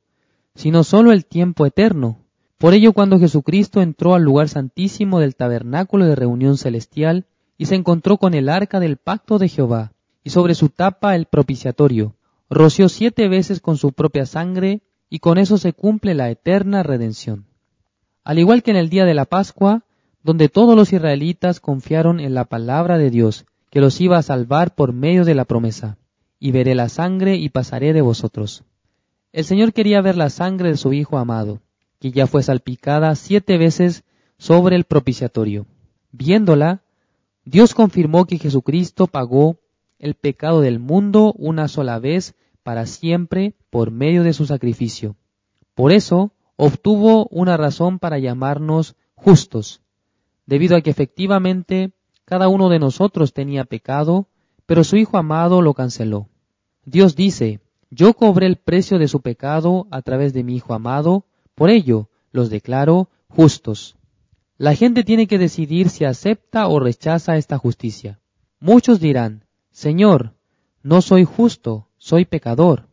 sino 0.56 0.84
solo 0.84 1.12
el 1.12 1.25
tiempo 1.25 1.66
eterno. 1.66 2.20
Por 2.58 2.74
ello, 2.74 2.94
cuando 2.94 3.20
Jesucristo 3.20 3.82
entró 3.82 4.16
al 4.16 4.24
lugar 4.24 4.50
santísimo 4.50 5.20
del 5.20 5.36
tabernáculo 5.36 6.06
de 6.06 6.16
reunión 6.16 6.58
celestial 6.58 7.25
y 7.58 7.66
se 7.66 7.75
encontró 7.75 8.18
con 8.18 8.34
el 8.34 8.50
arca 8.50 8.80
del 8.80 8.98
pacto 8.98 9.38
de 9.38 9.50
Jehová, 9.50 9.94
y 10.24 10.30
sobre 10.30 10.56
su 10.56 10.70
tapa 10.70 11.16
el 11.16 11.25
propiciatorio, 11.25 12.16
roció 12.50 12.89
siete 12.89 13.27
veces 13.27 13.60
con 13.60 13.77
su 13.77 13.92
propia 13.92 14.25
sangre, 14.25 14.82
y 15.10 15.20
con 15.20 15.38
eso 15.38 15.58
se 15.58 15.74
cumple 15.74 16.13
la 16.13 16.30
eterna 16.30 16.84
redención. 16.84 17.46
Al 18.24 18.39
igual 18.39 18.62
que 18.62 18.72
en 18.72 18.77
el 18.77 18.89
día 18.89 19.06
de 19.06 19.13
la 19.13 19.25
Pascua, 19.25 19.86
donde 20.27 20.50
todos 20.50 20.75
los 20.75 20.91
israelitas 20.91 21.62
confiaron 21.62 22.19
en 22.19 22.34
la 22.34 22.43
palabra 22.43 22.98
de 22.98 23.10
Dios, 23.10 23.46
que 23.69 23.79
los 23.79 24.01
iba 24.01 24.17
a 24.17 24.22
salvar 24.22 24.75
por 24.75 24.91
medio 24.91 25.24
de 25.24 25.34
la 25.34 25.46
promesa. 25.46 25.98
Y 26.38 26.51
veré 26.51 26.75
la 26.75 26.89
sangre 26.89 27.38
y 27.38 27.48
pasaré 27.48 27.93
de 27.93 28.01
vosotros. 28.01 28.65
El 29.31 29.46
Señor 29.46 29.72
quería 29.72 30.01
ver 30.01 30.17
la 30.17 30.29
sangre 30.29 30.67
de 30.67 30.75
su 30.75 30.91
Hijo 30.91 31.17
amado, 31.17 31.62
que 32.01 32.12
ya 32.12 32.27
fue 32.27 32.43
salpicada 32.43 33.15
siete 33.15 33.57
veces 33.57 34.03
sobre 34.38 34.75
el 34.75 34.84
propiciatorio. 34.84 35.65
Viéndola, 36.12 36.81
Dios 37.46 37.74
confirmó 37.74 38.25
que 38.25 38.38
Jesucristo 38.38 39.07
pagó 39.07 39.62
el 39.98 40.15
pecado 40.15 40.60
del 40.60 40.79
mundo 40.79 41.34
una 41.38 41.69
sola 41.69 42.00
vez 42.00 42.36
para 42.63 42.86
siempre 42.86 43.53
por 43.69 43.91
medio 43.91 44.24
de 44.24 44.34
su 44.34 44.46
sacrificio. 44.46 45.15
Por 45.74 45.93
eso 45.93 46.34
obtuvo 46.57 47.27
una 47.31 47.55
razón 47.55 47.98
para 47.98 48.19
llamarnos 48.19 48.98
justos, 49.15 49.79
debido 50.48 50.75
a 50.75 50.82
que 50.82 50.89
efectivamente 50.89 51.92
cada 52.25 52.48
uno 52.48 52.70
de 52.70 52.80
nosotros 52.80 53.34
tenía 53.34 53.66
pecado, 53.66 54.27
pero 54.66 54.84
su 54.84 54.98
Hijo 54.98 55.18
amado 55.18 55.62
lo 55.62 55.75
canceló. 55.75 56.30
Dios 56.84 57.16
dice, 57.16 57.60
yo 57.92 58.13
cobré 58.13 58.48
el 58.48 58.56
precio 58.56 58.98
de 58.98 59.08
su 59.08 59.22
pecado 59.22 59.88
a 59.92 60.01
través 60.01 60.34
de 60.34 60.44
mi 60.44 60.56
Hijo 60.56 60.74
amado, 60.74 61.25
por 61.54 61.70
ello 61.70 62.10
los 62.32 62.50
declaro 62.50 63.10
justos. 63.30 63.96
La 64.58 64.74
gente 64.74 65.04
tiene 65.04 65.27
que 65.27 65.38
decidir 65.38 65.89
si 65.89 66.04
acepta 66.06 66.68
o 66.68 66.80
rechaza 66.80 67.38
esta 67.38 67.58
justicia. 67.58 68.20
Muchos 68.60 69.00
dirán, 69.00 69.46
Señor, 69.72 70.34
no 70.82 71.01
soy 71.01 71.25
justo, 71.25 71.89
soy 71.98 72.25
pecador. 72.25 72.88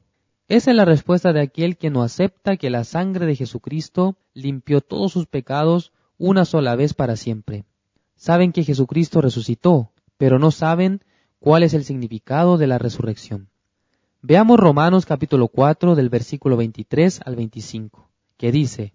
Esa 0.49 0.73
es 0.73 0.77
la 0.77 0.85
respuesta 0.85 1.33
de 1.33 1.41
aquel 1.41 1.79
que 1.79 1.89
no 1.89 2.03
acepta 2.03 2.57
que 2.57 2.69
la 2.69 2.85
sangre 2.85 3.25
de 3.25 3.35
Jesucristo 3.35 4.17
limpió 4.35 4.83
todos 4.83 5.13
sus 5.13 5.27
pecados 5.27 5.93
una 6.19 6.45
sola 6.45 6.77
vez 6.77 6.95
para 6.95 7.17
siempre. 7.17 7.65
Saben 8.17 8.53
que 8.53 8.65
Jesucristo 8.65 9.21
resucitó, 9.21 9.91
pero 10.17 10.39
no 10.39 10.51
saben 10.51 11.03
cuál 11.39 11.63
es 11.63 11.75
el 11.75 11.85
significado 11.85 12.57
de 12.57 12.67
la 12.67 12.79
resurrección. 12.79 13.49
Veamos 14.23 14.59
Romanos 14.59 15.05
capítulo 15.05 15.49
4 15.49 15.95
del 15.95 16.09
versículo 16.09 16.57
23 16.57 17.21
al 17.27 17.37
25, 17.37 18.09
que 18.39 18.53
dice, 18.53 18.95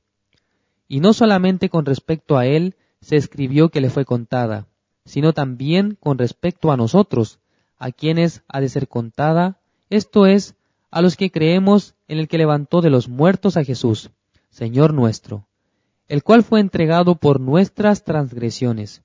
Y 0.88 1.02
no 1.02 1.14
solamente 1.14 1.70
con 1.70 1.86
respecto 1.86 2.38
a 2.38 2.48
él 2.48 2.76
se 3.02 3.16
escribió 3.16 3.70
que 3.70 3.82
le 3.82 3.90
fue 3.90 4.06
contada, 4.06 4.68
sino 5.06 5.34
también 5.34 5.98
con 6.00 6.18
respecto 6.18 6.72
a 6.72 6.78
nosotros, 6.78 7.40
a 7.78 7.92
quienes 7.92 8.44
ha 8.48 8.60
de 8.60 8.70
ser 8.70 8.88
contada, 8.88 9.60
esto 9.90 10.26
es, 10.26 10.56
a 10.92 11.02
los 11.02 11.16
que 11.16 11.32
creemos 11.32 11.96
en 12.08 12.18
el 12.18 12.28
que 12.28 12.38
levantó 12.38 12.82
de 12.82 12.90
los 12.90 13.08
muertos 13.08 13.58
a 13.58 13.64
Jesús, 13.64 14.10
Señor 14.50 14.94
nuestro, 14.94 15.48
el 16.10 16.24
cual 16.24 16.44
fue 16.44 16.60
entregado 16.60 17.16
por 17.16 17.40
nuestras 17.40 18.04
transgresiones 18.04 19.04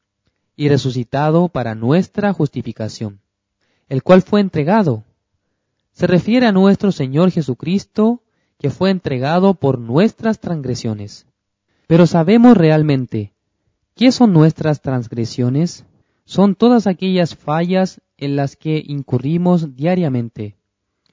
y 0.56 0.68
resucitado 0.70 1.48
para 1.48 1.74
nuestra 1.74 2.32
justificación, 2.32 3.20
el 3.88 4.02
cual 4.02 4.22
fue 4.22 4.40
entregado. 4.40 5.04
Se 5.92 6.06
refiere 6.06 6.46
a 6.46 6.52
nuestro 6.52 6.92
Señor 6.92 7.30
Jesucristo, 7.30 8.22
que 8.58 8.70
fue 8.70 8.90
entregado 8.90 9.54
por 9.54 9.78
nuestras 9.78 10.40
transgresiones. 10.40 11.26
Pero 11.86 12.06
sabemos 12.06 12.56
realmente, 12.56 13.34
¿qué 13.94 14.10
son 14.10 14.32
nuestras 14.32 14.80
transgresiones? 14.80 15.84
Son 16.24 16.54
todas 16.54 16.86
aquellas 16.86 17.36
fallas 17.36 18.00
en 18.16 18.34
las 18.34 18.56
que 18.56 18.82
incurrimos 18.84 19.76
diariamente. 19.76 20.56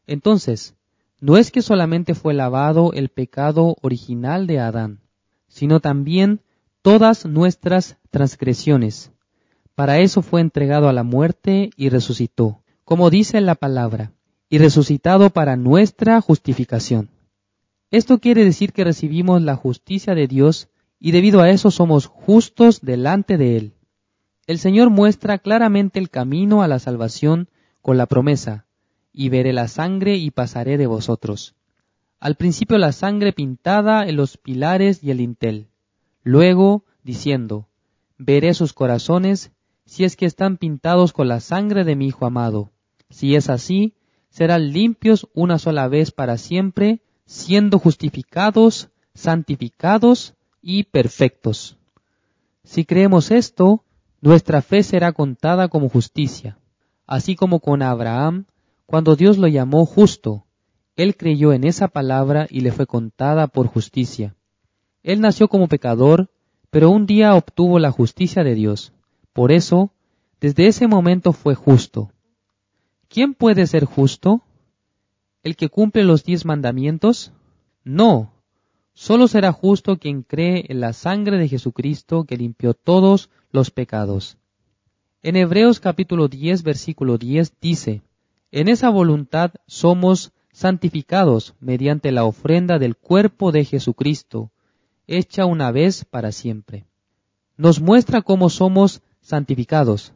Entonces, 0.07 0.73
no 1.19 1.35
es 1.35 1.51
que 1.51 1.61
solamente 1.61 2.15
fue 2.15 2.33
lavado 2.33 2.93
el 2.93 3.09
pecado 3.09 3.75
original 3.81 4.47
de 4.47 4.59
Adán, 4.59 5.01
sino 5.51 5.81
también 5.81 6.39
todas 6.81 7.25
nuestras 7.25 7.97
transgresiones. 8.09 9.11
Para 9.75 9.99
eso 9.99 10.21
fue 10.21 10.39
entregado 10.39 10.87
a 10.87 10.93
la 10.93 11.03
muerte 11.03 11.71
y 11.75 11.89
resucitó, 11.89 12.63
como 12.85 13.09
dice 13.09 13.41
la 13.41 13.55
palabra, 13.55 14.13
y 14.49 14.57
resucitado 14.57 15.29
para 15.29 15.57
nuestra 15.57 16.21
justificación. 16.21 17.09
Esto 17.91 18.19
quiere 18.19 18.45
decir 18.45 18.71
que 18.71 18.85
recibimos 18.85 19.41
la 19.41 19.55
justicia 19.55 20.15
de 20.15 20.27
Dios 20.27 20.69
y 20.99 21.11
debido 21.11 21.41
a 21.41 21.49
eso 21.49 21.69
somos 21.69 22.05
justos 22.05 22.79
delante 22.81 23.37
de 23.37 23.57
Él. 23.57 23.73
El 24.47 24.57
Señor 24.57 24.89
muestra 24.89 25.37
claramente 25.37 25.99
el 25.99 26.09
camino 26.09 26.63
a 26.63 26.67
la 26.67 26.79
salvación 26.79 27.49
con 27.81 27.97
la 27.97 28.05
promesa, 28.05 28.65
y 29.11 29.27
veré 29.27 29.51
la 29.51 29.67
sangre 29.67 30.15
y 30.15 30.31
pasaré 30.31 30.77
de 30.77 30.87
vosotros. 30.87 31.55
Al 32.21 32.35
principio 32.35 32.77
la 32.77 32.91
sangre 32.91 33.33
pintada 33.33 34.07
en 34.07 34.15
los 34.15 34.37
pilares 34.37 35.03
y 35.03 35.09
el 35.09 35.17
dintel. 35.17 35.69
Luego, 36.21 36.85
diciendo, 37.03 37.67
veré 38.19 38.53
sus 38.53 38.73
corazones 38.73 39.51
si 39.85 40.03
es 40.03 40.15
que 40.15 40.27
están 40.27 40.57
pintados 40.57 41.13
con 41.13 41.27
la 41.27 41.39
sangre 41.39 41.83
de 41.83 41.95
mi 41.95 42.05
Hijo 42.05 42.27
amado. 42.27 42.69
Si 43.09 43.35
es 43.35 43.49
así, 43.49 43.95
serán 44.29 44.71
limpios 44.71 45.27
una 45.33 45.57
sola 45.57 45.87
vez 45.87 46.11
para 46.11 46.37
siempre, 46.37 47.01
siendo 47.25 47.79
justificados, 47.79 48.91
santificados 49.15 50.35
y 50.61 50.83
perfectos. 50.83 51.79
Si 52.63 52.85
creemos 52.85 53.31
esto, 53.31 53.83
nuestra 54.21 54.61
fe 54.61 54.83
será 54.83 55.11
contada 55.11 55.69
como 55.69 55.89
justicia, 55.89 56.59
así 57.07 57.35
como 57.35 57.61
con 57.61 57.81
Abraham 57.81 58.45
cuando 58.85 59.15
Dios 59.15 59.39
lo 59.39 59.47
llamó 59.47 59.87
justo, 59.87 60.45
él 60.95 61.15
creyó 61.15 61.53
en 61.53 61.63
esa 61.63 61.87
palabra 61.87 62.47
y 62.49 62.61
le 62.61 62.71
fue 62.71 62.85
contada 62.85 63.47
por 63.47 63.67
justicia. 63.67 64.35
Él 65.03 65.21
nació 65.21 65.47
como 65.47 65.67
pecador, 65.67 66.29
pero 66.69 66.89
un 66.89 67.05
día 67.05 67.35
obtuvo 67.35 67.79
la 67.79 67.91
justicia 67.91 68.43
de 68.43 68.55
Dios. 68.55 68.93
Por 69.33 69.51
eso, 69.51 69.91
desde 70.39 70.67
ese 70.67 70.87
momento 70.87 71.33
fue 71.33 71.55
justo. 71.55 72.11
¿Quién 73.07 73.33
puede 73.33 73.67
ser 73.67 73.85
justo? 73.85 74.41
¿El 75.43 75.55
que 75.55 75.69
cumple 75.69 76.03
los 76.03 76.23
diez 76.23 76.45
mandamientos? 76.45 77.31
No, 77.83 78.31
solo 78.93 79.27
será 79.27 79.51
justo 79.51 79.97
quien 79.97 80.21
cree 80.21 80.65
en 80.69 80.79
la 80.79 80.93
sangre 80.93 81.37
de 81.37 81.47
Jesucristo 81.47 82.25
que 82.25 82.37
limpió 82.37 82.73
todos 82.73 83.29
los 83.51 83.71
pecados. 83.71 84.37
En 85.23 85.35
Hebreos 85.35 85.79
capítulo 85.79 86.27
10 86.27 86.63
versículo 86.63 87.17
10 87.17 87.53
dice, 87.59 88.01
en 88.51 88.67
esa 88.67 88.89
voluntad 88.89 89.51
somos 89.67 90.31
santificados 90.51 91.55
mediante 91.59 92.11
la 92.11 92.25
ofrenda 92.25 92.79
del 92.79 92.95
cuerpo 92.95 93.51
de 93.51 93.65
Jesucristo, 93.65 94.51
hecha 95.07 95.45
una 95.45 95.71
vez 95.71 96.05
para 96.05 96.31
siempre. 96.31 96.85
Nos 97.57 97.81
muestra 97.81 98.21
cómo 98.21 98.49
somos 98.49 99.01
santificados. 99.21 100.13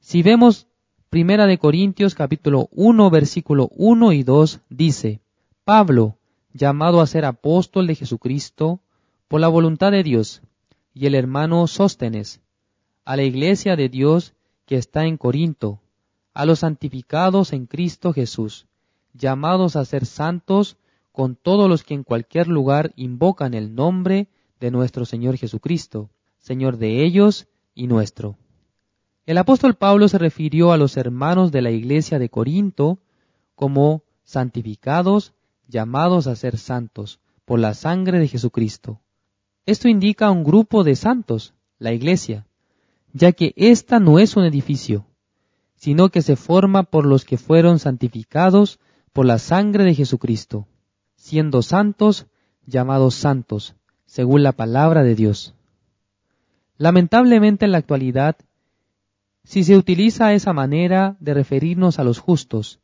Si 0.00 0.22
vemos 0.22 0.66
Primera 1.10 1.46
de 1.46 1.58
Corintios 1.58 2.16
capítulo 2.16 2.68
1 2.72 3.08
versículo 3.08 3.68
1 3.76 4.12
y 4.12 4.24
2 4.24 4.60
dice, 4.68 5.20
Pablo, 5.64 6.18
llamado 6.52 7.00
a 7.00 7.06
ser 7.06 7.24
apóstol 7.24 7.86
de 7.86 7.94
Jesucristo, 7.94 8.80
por 9.28 9.40
la 9.40 9.48
voluntad 9.48 9.92
de 9.92 10.02
Dios, 10.02 10.42
y 10.92 11.06
el 11.06 11.14
hermano 11.14 11.66
Sóstenes, 11.66 12.40
a 13.04 13.16
la 13.16 13.22
iglesia 13.22 13.76
de 13.76 13.88
Dios 13.88 14.34
que 14.66 14.76
está 14.76 15.04
en 15.06 15.16
Corinto, 15.16 15.80
a 16.32 16.46
los 16.46 16.60
santificados 16.60 17.52
en 17.52 17.66
Cristo 17.66 18.12
Jesús, 18.12 18.66
llamados 19.14 19.76
a 19.76 19.84
ser 19.84 20.04
santos 20.04 20.76
con 21.12 21.36
todos 21.36 21.68
los 21.68 21.84
que 21.84 21.94
en 21.94 22.02
cualquier 22.02 22.48
lugar 22.48 22.92
invocan 22.96 23.54
el 23.54 23.74
nombre 23.74 24.28
de 24.60 24.70
nuestro 24.70 25.04
Señor 25.04 25.36
Jesucristo, 25.36 26.10
Señor 26.38 26.76
de 26.76 27.04
ellos 27.04 27.46
y 27.74 27.86
nuestro. 27.86 28.36
El 29.24 29.38
apóstol 29.38 29.74
Pablo 29.74 30.08
se 30.08 30.18
refirió 30.18 30.72
a 30.72 30.76
los 30.76 30.96
hermanos 30.96 31.50
de 31.50 31.62
la 31.62 31.70
iglesia 31.70 32.18
de 32.18 32.28
Corinto 32.28 32.98
como 33.54 34.02
santificados, 34.24 35.32
llamados 35.68 36.26
a 36.26 36.36
ser 36.36 36.58
santos 36.58 37.20
por 37.44 37.58
la 37.58 37.74
sangre 37.74 38.18
de 38.18 38.28
Jesucristo. 38.28 39.00
Esto 39.66 39.88
indica 39.88 40.30
un 40.30 40.44
grupo 40.44 40.84
de 40.84 40.96
santos, 40.96 41.54
la 41.78 41.92
iglesia, 41.92 42.46
ya 43.12 43.32
que 43.32 43.54
ésta 43.56 44.00
no 44.00 44.18
es 44.18 44.36
un 44.36 44.44
edificio, 44.44 45.06
sino 45.76 46.10
que 46.10 46.20
se 46.20 46.36
forma 46.36 46.82
por 46.82 47.06
los 47.06 47.24
que 47.24 47.38
fueron 47.38 47.78
santificados 47.78 48.78
por 49.14 49.26
la 49.26 49.38
sangre 49.38 49.84
de 49.84 49.94
Jesucristo, 49.94 50.66
siendo 51.14 51.62
santos 51.62 52.26
llamados 52.66 53.14
santos, 53.14 53.76
según 54.06 54.42
la 54.42 54.50
palabra 54.50 55.04
de 55.04 55.14
Dios. 55.14 55.54
Lamentablemente 56.78 57.64
en 57.64 57.70
la 57.70 57.78
actualidad, 57.78 58.36
si 59.44 59.62
se 59.62 59.76
utiliza 59.76 60.34
esa 60.34 60.52
manera 60.52 61.16
de 61.20 61.32
referirnos 61.32 62.00
a 62.00 62.04
los 62.04 62.18
justos, 62.18 62.80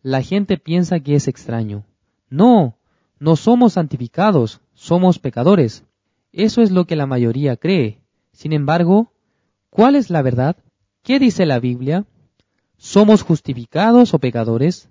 la 0.00 0.22
gente 0.22 0.56
piensa 0.56 1.00
que 1.00 1.14
es 1.14 1.28
extraño. 1.28 1.84
No, 2.30 2.78
no 3.18 3.36
somos 3.36 3.74
santificados, 3.74 4.62
somos 4.72 5.18
pecadores. 5.18 5.84
Eso 6.32 6.62
es 6.62 6.70
lo 6.70 6.86
que 6.86 6.96
la 6.96 7.06
mayoría 7.06 7.58
cree. 7.58 8.00
Sin 8.32 8.54
embargo, 8.54 9.12
¿cuál 9.68 9.94
es 9.94 10.08
la 10.08 10.22
verdad? 10.22 10.56
¿Qué 11.02 11.18
dice 11.18 11.44
la 11.44 11.60
Biblia? 11.60 12.06
¿Somos 12.78 13.22
justificados 13.22 14.14
o 14.14 14.18
pecadores? 14.18 14.88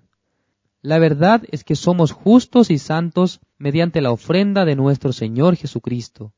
La 0.86 1.00
verdad 1.00 1.42
es 1.50 1.64
que 1.64 1.74
somos 1.74 2.12
justos 2.12 2.70
y 2.70 2.78
santos 2.78 3.40
mediante 3.58 4.00
la 4.00 4.12
ofrenda 4.12 4.64
de 4.64 4.76
nuestro 4.76 5.12
Señor 5.12 5.56
Jesucristo. 5.56 6.32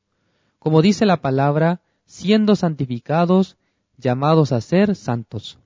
Como 0.58 0.80
dice 0.80 1.04
la 1.04 1.20
palabra, 1.20 1.82
siendo 2.06 2.56
santificados, 2.56 3.58
llamados 3.98 4.52
a 4.52 4.62
ser 4.62 4.96
santos. 4.96 5.58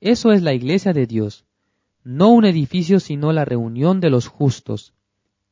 Eso 0.00 0.30
es 0.30 0.42
la 0.42 0.54
iglesia 0.54 0.92
de 0.92 1.08
Dios, 1.08 1.46
no 2.04 2.28
un 2.28 2.44
edificio 2.44 3.00
sino 3.00 3.32
la 3.32 3.44
reunión 3.44 3.98
de 3.98 4.10
los 4.10 4.28
justos. 4.28 4.94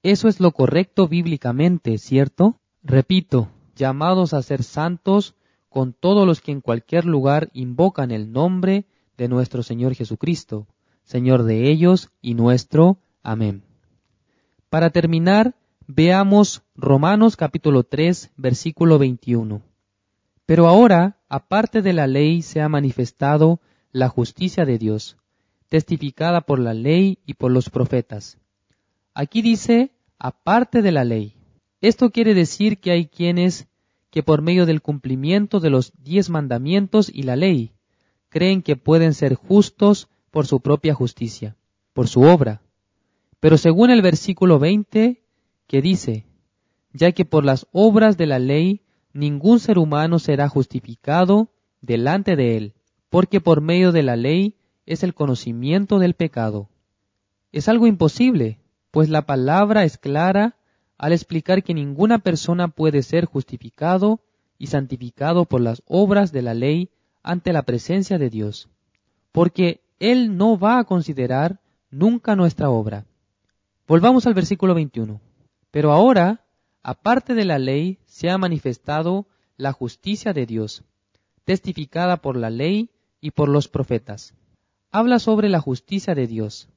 Eso 0.04 0.28
es 0.28 0.38
lo 0.38 0.52
correcto 0.52 1.08
bíblicamente, 1.08 1.98
¿cierto? 1.98 2.60
Repito, 2.84 3.48
llamados 3.74 4.32
a 4.32 4.42
ser 4.42 4.62
santos 4.62 5.34
con 5.68 5.92
todos 5.92 6.24
los 6.24 6.40
que 6.40 6.52
en 6.52 6.60
cualquier 6.60 7.04
lugar 7.04 7.50
invocan 7.52 8.12
el 8.12 8.30
nombre 8.30 8.86
de 9.16 9.26
nuestro 9.26 9.64
Señor 9.64 9.96
Jesucristo, 9.96 10.68
Señor 11.06 11.44
de 11.44 11.70
ellos 11.70 12.10
y 12.20 12.34
nuestro. 12.34 12.98
Amén. 13.22 13.62
Para 14.68 14.90
terminar, 14.90 15.54
veamos 15.86 16.64
Romanos 16.74 17.36
capítulo 17.36 17.84
3, 17.84 18.32
versículo 18.36 18.98
21. 18.98 19.62
Pero 20.46 20.66
ahora, 20.66 21.20
aparte 21.28 21.80
de 21.80 21.92
la 21.92 22.08
ley, 22.08 22.42
se 22.42 22.60
ha 22.60 22.68
manifestado 22.68 23.60
la 23.92 24.08
justicia 24.08 24.64
de 24.64 24.78
Dios, 24.78 25.16
testificada 25.68 26.40
por 26.40 26.58
la 26.58 26.74
ley 26.74 27.20
y 27.24 27.34
por 27.34 27.52
los 27.52 27.70
profetas. 27.70 28.38
Aquí 29.14 29.42
dice, 29.42 29.92
aparte 30.18 30.82
de 30.82 30.90
la 30.90 31.04
ley. 31.04 31.34
Esto 31.80 32.10
quiere 32.10 32.34
decir 32.34 32.80
que 32.80 32.90
hay 32.90 33.06
quienes 33.06 33.68
que 34.10 34.24
por 34.24 34.42
medio 34.42 34.66
del 34.66 34.82
cumplimiento 34.82 35.60
de 35.60 35.70
los 35.70 35.92
diez 36.02 36.30
mandamientos 36.30 37.08
y 37.14 37.22
la 37.22 37.36
ley, 37.36 37.70
creen 38.28 38.60
que 38.60 38.74
pueden 38.74 39.14
ser 39.14 39.36
justos 39.36 40.08
por 40.36 40.46
su 40.46 40.60
propia 40.60 40.92
justicia, 40.92 41.56
por 41.94 42.08
su 42.08 42.20
obra. 42.20 42.60
Pero 43.40 43.56
según 43.56 43.88
el 43.88 44.02
versículo 44.02 44.58
20, 44.58 45.22
que 45.66 45.80
dice, 45.80 46.26
ya 46.92 47.12
que 47.12 47.24
por 47.24 47.42
las 47.42 47.66
obras 47.72 48.18
de 48.18 48.26
la 48.26 48.38
ley 48.38 48.82
ningún 49.14 49.60
ser 49.60 49.78
humano 49.78 50.18
será 50.18 50.50
justificado 50.50 51.48
delante 51.80 52.36
de 52.36 52.58
él, 52.58 52.74
porque 53.08 53.40
por 53.40 53.62
medio 53.62 53.92
de 53.92 54.02
la 54.02 54.14
ley 54.14 54.56
es 54.84 55.02
el 55.02 55.14
conocimiento 55.14 55.98
del 55.98 56.12
pecado. 56.12 56.68
Es 57.50 57.66
algo 57.70 57.86
imposible, 57.86 58.60
pues 58.90 59.08
la 59.08 59.24
palabra 59.24 59.84
es 59.84 59.96
clara 59.96 60.58
al 60.98 61.14
explicar 61.14 61.62
que 61.62 61.72
ninguna 61.72 62.18
persona 62.18 62.68
puede 62.68 63.02
ser 63.02 63.24
justificado 63.24 64.20
y 64.58 64.66
santificado 64.66 65.46
por 65.46 65.62
las 65.62 65.82
obras 65.86 66.30
de 66.30 66.42
la 66.42 66.52
ley 66.52 66.90
ante 67.22 67.54
la 67.54 67.62
presencia 67.62 68.18
de 68.18 68.28
Dios, 68.28 68.68
porque 69.32 69.85
Él 69.98 70.36
no 70.36 70.58
va 70.58 70.78
a 70.78 70.84
considerar 70.84 71.60
nunca 71.90 72.36
nuestra 72.36 72.70
obra. 72.70 73.06
Volvamos 73.86 74.26
al 74.26 74.34
versículo 74.34 74.74
21. 74.74 75.20
Pero 75.70 75.92
ahora, 75.92 76.44
aparte 76.82 77.34
de 77.34 77.44
la 77.44 77.58
ley, 77.58 77.98
se 78.06 78.30
ha 78.30 78.38
manifestado 78.38 79.26
la 79.56 79.72
justicia 79.72 80.32
de 80.32 80.46
Dios, 80.46 80.84
testificada 81.44 82.18
por 82.18 82.36
la 82.36 82.50
ley 82.50 82.90
y 83.20 83.30
por 83.30 83.48
los 83.48 83.68
profetas. 83.68 84.34
Habla 84.90 85.18
sobre 85.18 85.48
la 85.48 85.60
justicia 85.60 86.14
de 86.14 86.26
Dios. 86.26 86.68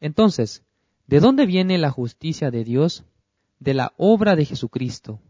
Entonces, 0.00 0.62
¿de 1.06 1.20
dónde 1.20 1.46
viene 1.46 1.78
la 1.78 1.90
justicia 1.90 2.50
de 2.50 2.64
Dios? 2.64 3.04
De 3.58 3.74
la 3.74 3.92
obra 3.96 4.36
de 4.36 4.44
Jesucristo. 4.44 5.20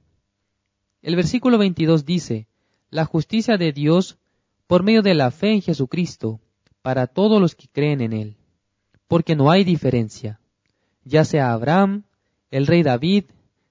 El 1.00 1.16
versículo 1.16 1.56
22 1.56 2.04
dice, 2.04 2.46
la 2.90 3.04
justicia 3.04 3.56
de 3.56 3.72
Dios 3.72 4.18
por 4.66 4.82
medio 4.82 5.02
de 5.02 5.14
la 5.14 5.30
fe 5.30 5.52
en 5.52 5.62
Jesucristo, 5.62 6.40
para 6.88 7.06
todos 7.06 7.38
los 7.38 7.54
que 7.54 7.68
creen 7.68 8.00
en 8.00 8.14
Él, 8.14 8.36
porque 9.08 9.36
no 9.36 9.50
hay 9.50 9.62
diferencia, 9.62 10.40
ya 11.04 11.26
sea 11.26 11.52
Abraham, 11.52 12.04
el 12.50 12.66
rey 12.66 12.82
David, 12.82 13.24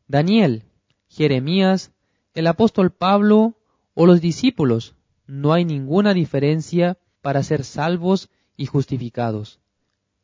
Daniel, 0.07 0.65
Jeremías, 1.07 1.91
el 2.35 2.45
apóstol 2.45 2.91
Pablo 2.91 3.55
o 3.95 4.05
los 4.05 4.21
discípulos, 4.21 4.93
no 5.25 5.51
hay 5.51 5.65
ninguna 5.65 6.13
diferencia 6.13 6.99
para 7.23 7.41
ser 7.41 7.63
salvos 7.63 8.29
y 8.55 8.67
justificados. 8.67 9.59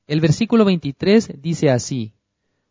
El 0.06 0.22
versículo 0.22 0.64
23 0.64 1.42
dice 1.42 1.72
así, 1.72 2.14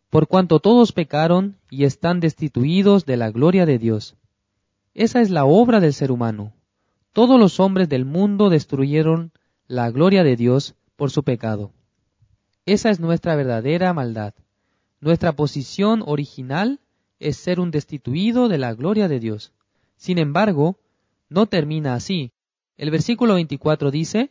por 0.08 0.28
cuanto 0.28 0.60
todos 0.60 0.92
pecaron 0.92 1.56
y 1.68 1.82
están 1.82 2.20
destituidos 2.20 3.06
de 3.06 3.16
la 3.16 3.32
gloria 3.32 3.66
de 3.66 3.80
Dios. 3.80 4.14
Esa 4.94 5.20
es 5.20 5.30
la 5.30 5.46
obra 5.46 5.80
del 5.80 5.92
ser 5.92 6.12
humano. 6.12 6.52
Todos 7.12 7.40
los 7.40 7.58
hombres 7.58 7.88
del 7.88 8.04
mundo 8.04 8.50
destruyeron 8.50 9.32
la 9.72 9.90
gloria 9.90 10.22
de 10.22 10.36
Dios 10.36 10.74
por 10.96 11.10
su 11.10 11.22
pecado. 11.22 11.72
Esa 12.66 12.90
es 12.90 13.00
nuestra 13.00 13.36
verdadera 13.36 13.94
maldad. 13.94 14.34
Nuestra 15.00 15.32
posición 15.32 16.02
original 16.04 16.78
es 17.18 17.38
ser 17.38 17.58
un 17.58 17.70
destituido 17.70 18.48
de 18.48 18.58
la 18.58 18.74
gloria 18.74 19.08
de 19.08 19.18
Dios. 19.18 19.54
Sin 19.96 20.18
embargo, 20.18 20.76
no 21.30 21.46
termina 21.46 21.94
así. 21.94 22.32
El 22.76 22.90
versículo 22.90 23.32
24 23.32 23.90
dice, 23.90 24.30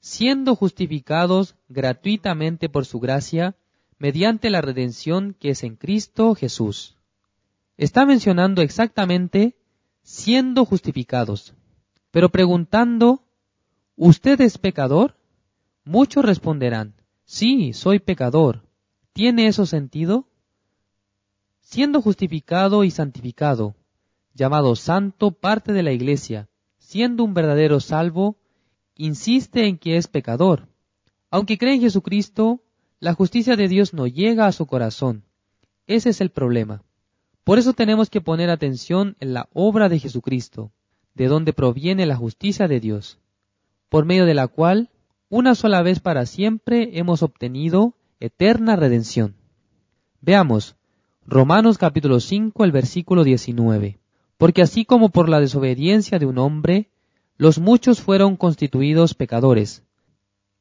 siendo 0.00 0.56
justificados 0.56 1.54
gratuitamente 1.68 2.70
por 2.70 2.86
su 2.86 2.98
gracia, 2.98 3.56
mediante 3.98 4.48
la 4.48 4.62
redención 4.62 5.36
que 5.38 5.50
es 5.50 5.64
en 5.64 5.76
Cristo 5.76 6.34
Jesús. 6.34 6.96
Está 7.76 8.06
mencionando 8.06 8.62
exactamente 8.62 9.54
siendo 10.02 10.64
justificados, 10.64 11.52
pero 12.10 12.30
preguntando, 12.30 13.22
¿usted 13.98 14.40
es 14.40 14.58
pecador? 14.58 15.16
Muchos 15.84 16.24
responderán, 16.24 16.94
sí, 17.24 17.72
soy 17.72 17.98
pecador. 17.98 18.62
¿Tiene 19.12 19.48
eso 19.48 19.66
sentido? 19.66 20.28
Siendo 21.60 22.00
justificado 22.00 22.84
y 22.84 22.90
santificado, 22.90 23.74
llamado 24.34 24.76
santo 24.76 25.32
parte 25.32 25.72
de 25.72 25.82
la 25.82 25.92
iglesia, 25.92 26.48
siendo 26.78 27.24
un 27.24 27.34
verdadero 27.34 27.80
salvo, 27.80 28.36
insiste 28.94 29.66
en 29.66 29.76
que 29.78 29.96
es 29.96 30.06
pecador. 30.06 30.68
Aunque 31.30 31.58
cree 31.58 31.74
en 31.74 31.80
Jesucristo, 31.80 32.62
la 33.00 33.14
justicia 33.14 33.56
de 33.56 33.66
Dios 33.66 33.94
no 33.94 34.06
llega 34.06 34.46
a 34.46 34.52
su 34.52 34.66
corazón. 34.66 35.24
Ese 35.86 36.10
es 36.10 36.20
el 36.20 36.30
problema. 36.30 36.84
Por 37.42 37.58
eso 37.58 37.72
tenemos 37.72 38.10
que 38.10 38.20
poner 38.20 38.48
atención 38.48 39.16
en 39.18 39.34
la 39.34 39.48
obra 39.52 39.88
de 39.88 39.98
Jesucristo, 39.98 40.70
de 41.14 41.26
donde 41.26 41.52
proviene 41.52 42.06
la 42.06 42.16
justicia 42.16 42.68
de 42.68 42.78
Dios, 42.78 43.18
por 43.88 44.04
medio 44.04 44.26
de 44.26 44.34
la 44.34 44.48
cual, 44.48 44.90
una 45.28 45.54
sola 45.54 45.82
vez 45.82 46.00
para 46.00 46.26
siempre, 46.26 46.98
hemos 46.98 47.22
obtenido 47.22 47.94
eterna 48.20 48.76
redención. 48.76 49.36
Veamos, 50.20 50.76
Romanos 51.26 51.78
capítulo 51.78 52.20
5, 52.20 52.64
el 52.64 52.72
versículo 52.72 53.24
19. 53.24 53.98
Porque 54.36 54.62
así 54.62 54.84
como 54.84 55.10
por 55.10 55.28
la 55.28 55.40
desobediencia 55.40 56.18
de 56.18 56.26
un 56.26 56.38
hombre, 56.38 56.90
los 57.36 57.58
muchos 57.58 58.00
fueron 58.00 58.36
constituidos 58.36 59.14
pecadores, 59.14 59.84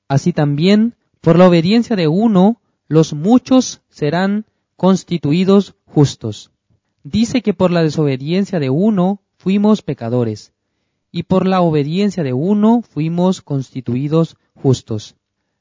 así 0.08 0.34
también 0.34 0.96
por 1.22 1.38
la 1.38 1.48
obediencia 1.48 1.96
de 1.96 2.08
uno, 2.08 2.62
los 2.88 3.14
muchos 3.14 3.82
serán 3.90 4.46
constituidos 4.76 5.76
justos. 5.86 6.52
Dice 7.04 7.42
que 7.42 7.54
por 7.54 7.72
la 7.72 7.84
desobediencia 7.84 8.60
de 8.60 8.70
uno 8.70 9.22
fuimos 9.38 9.82
pecadores, 9.82 10.54
y 11.12 11.24
por 11.24 11.46
la 11.48 11.62
obediencia 11.62 12.24
de 12.24 12.34
uno 12.34 12.82
fuimos 12.82 13.42
constituidos 13.42 14.38
justos. 14.56 15.16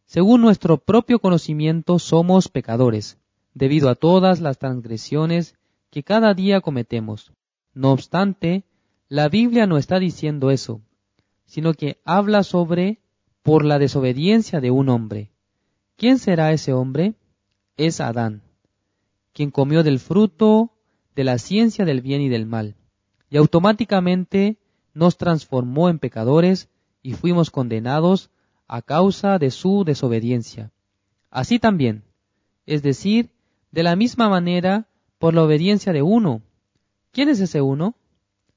Según 0.04 0.40
nuestro 0.40 0.78
propio 0.78 1.18
conocimiento 1.18 1.98
somos 1.98 2.48
pecadores, 2.48 3.18
debido 3.54 3.88
a 3.88 3.94
todas 3.94 4.40
las 4.40 4.58
transgresiones 4.58 5.56
que 5.90 6.02
cada 6.02 6.34
día 6.34 6.60
cometemos. 6.60 7.32
No 7.74 7.92
obstante, 7.92 8.64
la 9.08 9.28
Biblia 9.28 9.66
no 9.66 9.78
está 9.78 9.98
diciendo 9.98 10.50
eso, 10.50 10.80
sino 11.44 11.74
que 11.74 11.98
habla 12.04 12.42
sobre 12.42 13.00
por 13.42 13.64
la 13.64 13.78
desobediencia 13.78 14.60
de 14.60 14.70
un 14.70 14.88
hombre. 14.88 15.30
¿Quién 15.96 16.18
será 16.18 16.52
ese 16.52 16.72
hombre? 16.72 17.14
Es 17.76 18.00
Adán, 18.00 18.42
quien 19.32 19.50
comió 19.50 19.82
del 19.82 20.00
fruto 20.00 20.72
de 21.14 21.24
la 21.24 21.38
ciencia 21.38 21.84
del 21.84 22.02
bien 22.02 22.20
y 22.20 22.28
del 22.28 22.46
mal, 22.46 22.74
y 23.30 23.36
automáticamente 23.36 24.58
nos 24.96 25.16
transformó 25.16 25.88
en 25.88 26.00
pecadores 26.00 26.68
y 27.02 27.12
fuimos 27.12 27.50
condenados 27.50 28.30
a 28.66 28.82
causa 28.82 29.38
de 29.38 29.50
su 29.52 29.84
desobediencia. 29.84 30.72
Así 31.30 31.58
también, 31.60 32.02
es 32.66 32.82
decir, 32.82 33.30
de 33.70 33.84
la 33.84 33.94
misma 33.94 34.28
manera 34.28 34.88
por 35.18 35.34
la 35.34 35.44
obediencia 35.44 35.92
de 35.92 36.02
uno, 36.02 36.42
¿Quién 37.16 37.30
es 37.30 37.40
ese 37.40 37.62
uno? 37.62 37.94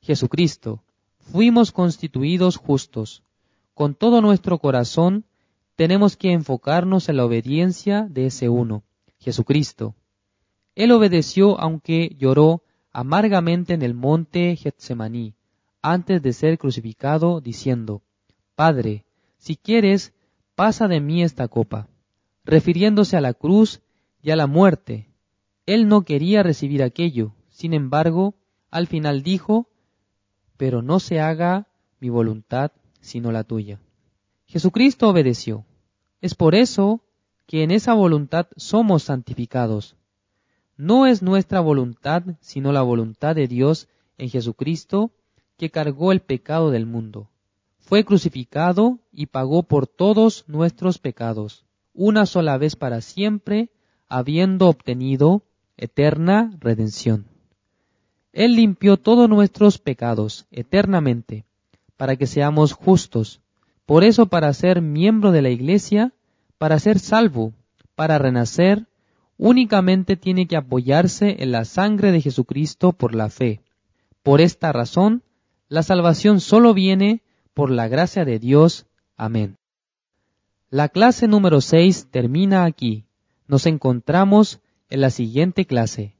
Jesucristo. 0.01 0.83
Fuimos 1.17 1.71
constituidos 1.71 2.57
justos. 2.57 3.23
Con 3.73 3.95
todo 3.95 4.19
nuestro 4.19 4.57
corazón 4.57 5.23
tenemos 5.77 6.17
que 6.17 6.33
enfocarnos 6.33 7.07
en 7.07 7.15
la 7.15 7.23
obediencia 7.23 8.05
de 8.09 8.25
ese 8.25 8.49
uno, 8.49 8.83
Jesucristo. 9.17 9.95
Él 10.75 10.91
obedeció 10.91 11.57
aunque 11.57 12.13
lloró 12.17 12.63
amargamente 12.91 13.75
en 13.75 13.81
el 13.81 13.93
monte 13.93 14.57
Getsemaní, 14.57 15.35
antes 15.81 16.21
de 16.21 16.33
ser 16.33 16.57
crucificado, 16.57 17.41
diciendo, 17.41 18.01
Padre, 18.55 19.05
si 19.37 19.55
quieres, 19.55 20.13
pasa 20.55 20.87
de 20.87 20.99
mí 20.99 21.23
esta 21.23 21.47
copa. 21.47 21.87
Refiriéndose 22.43 23.15
a 23.15 23.21
la 23.21 23.33
cruz 23.33 23.81
y 24.21 24.31
a 24.31 24.35
la 24.35 24.47
muerte, 24.47 25.09
él 25.65 25.87
no 25.87 26.01
quería 26.01 26.43
recibir 26.43 26.83
aquello, 26.83 27.33
sin 27.49 27.73
embargo, 27.73 28.35
al 28.71 28.87
final 28.87 29.23
dijo, 29.23 29.69
pero 30.57 30.81
no 30.81 30.99
se 30.99 31.19
haga 31.19 31.67
mi 31.99 32.09
voluntad 32.09 32.71
sino 33.01 33.31
la 33.31 33.43
tuya. 33.43 33.79
Jesucristo 34.45 35.09
obedeció. 35.09 35.65
Es 36.21 36.35
por 36.35 36.55
eso 36.55 37.01
que 37.45 37.63
en 37.63 37.71
esa 37.71 37.93
voluntad 37.93 38.47
somos 38.57 39.03
santificados. 39.03 39.95
No 40.75 41.05
es 41.05 41.21
nuestra 41.21 41.59
voluntad 41.59 42.23
sino 42.41 42.71
la 42.71 42.81
voluntad 42.81 43.35
de 43.35 43.47
Dios 43.47 43.87
en 44.17 44.29
Jesucristo 44.29 45.11
que 45.59 45.69
cargó 45.69 46.13
el 46.13 46.21
pecado 46.21 46.71
del 46.71 46.85
mundo. 46.85 47.29
Fue 47.79 48.05
crucificado 48.05 48.99
y 49.11 49.25
pagó 49.25 49.63
por 49.63 49.87
todos 49.87 50.45
nuestros 50.47 50.99
pecados, 50.99 51.65
una 51.93 52.25
sola 52.25 52.57
vez 52.57 52.77
para 52.77 53.01
siempre, 53.01 53.69
habiendo 54.07 54.69
obtenido 54.69 55.43
eterna 55.75 56.55
redención. 56.61 57.25
Él 58.31 58.55
limpió 58.55 58.95
todos 58.95 59.27
nuestros 59.27 59.79
pecados 59.79 60.47
eternamente, 60.49 61.43
para 61.97 62.15
que 62.15 62.25
seamos 62.25 62.71
justos. 62.71 63.41
Por 63.85 64.05
eso 64.05 64.27
para 64.27 64.53
ser 64.53 64.81
miembro 64.81 65.33
de 65.33 65.41
la 65.41 65.49
Iglesia, 65.49 66.13
para 66.57 66.79
ser 66.79 66.99
salvo, 66.99 67.51
para 67.95 68.17
renacer, 68.17 68.87
únicamente 69.37 70.15
tiene 70.15 70.47
que 70.47 70.55
apoyarse 70.55 71.43
en 71.43 71.51
la 71.51 71.65
sangre 71.65 72.13
de 72.13 72.21
Jesucristo 72.21 72.93
por 72.93 73.13
la 73.13 73.29
fe. 73.29 73.61
Por 74.23 74.39
esta 74.39 74.71
razón, 74.71 75.23
la 75.69 75.83
salvación 75.83 76.39
solo 76.39 76.73
viene 76.73 77.21
por 77.53 77.69
la 77.69 77.87
gracia 77.87 78.25
de 78.25 78.39
Dios. 78.39 78.87
Amén. 79.15 79.57
La 80.71 80.89
clase 80.89 81.27
número 81.27 81.61
6 81.61 82.07
termina 82.11 82.65
aquí. 82.65 83.05
Nos 83.47 83.65
encontramos 83.65 84.59
en 84.89 85.01
la 85.01 85.11
siguiente 85.11 85.65
clase. 85.65 86.15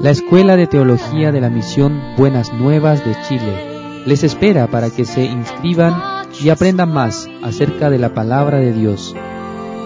La 0.00 0.10
Escuela 0.10 0.56
de 0.56 0.66
Teología 0.66 1.32
de 1.32 1.40
la 1.40 1.48
Misión 1.48 2.00
Buenas 2.16 2.52
Nuevas 2.52 3.04
de 3.04 3.14
Chile 3.28 4.04
les 4.06 4.24
espera 4.24 4.66
para 4.66 4.90
que 4.90 5.04
se 5.04 5.24
inscriban 5.24 5.94
y 6.42 6.48
aprendan 6.48 6.92
más 6.92 7.28
acerca 7.42 7.88
de 7.88 7.98
la 7.98 8.12
palabra 8.12 8.58
de 8.58 8.72
Dios. 8.72 9.14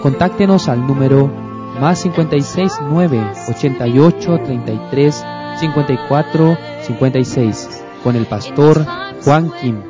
Contáctenos 0.01 0.69
al 0.69 0.87
número 0.87 1.27
más 1.79 2.01
569 2.01 3.31
88 3.49 4.39
33 4.43 5.25
54 5.57 6.57
56 6.83 7.83
con 8.03 8.15
el 8.15 8.25
pastor 8.25 8.85
Juan 9.23 9.51
Kim. 9.59 9.86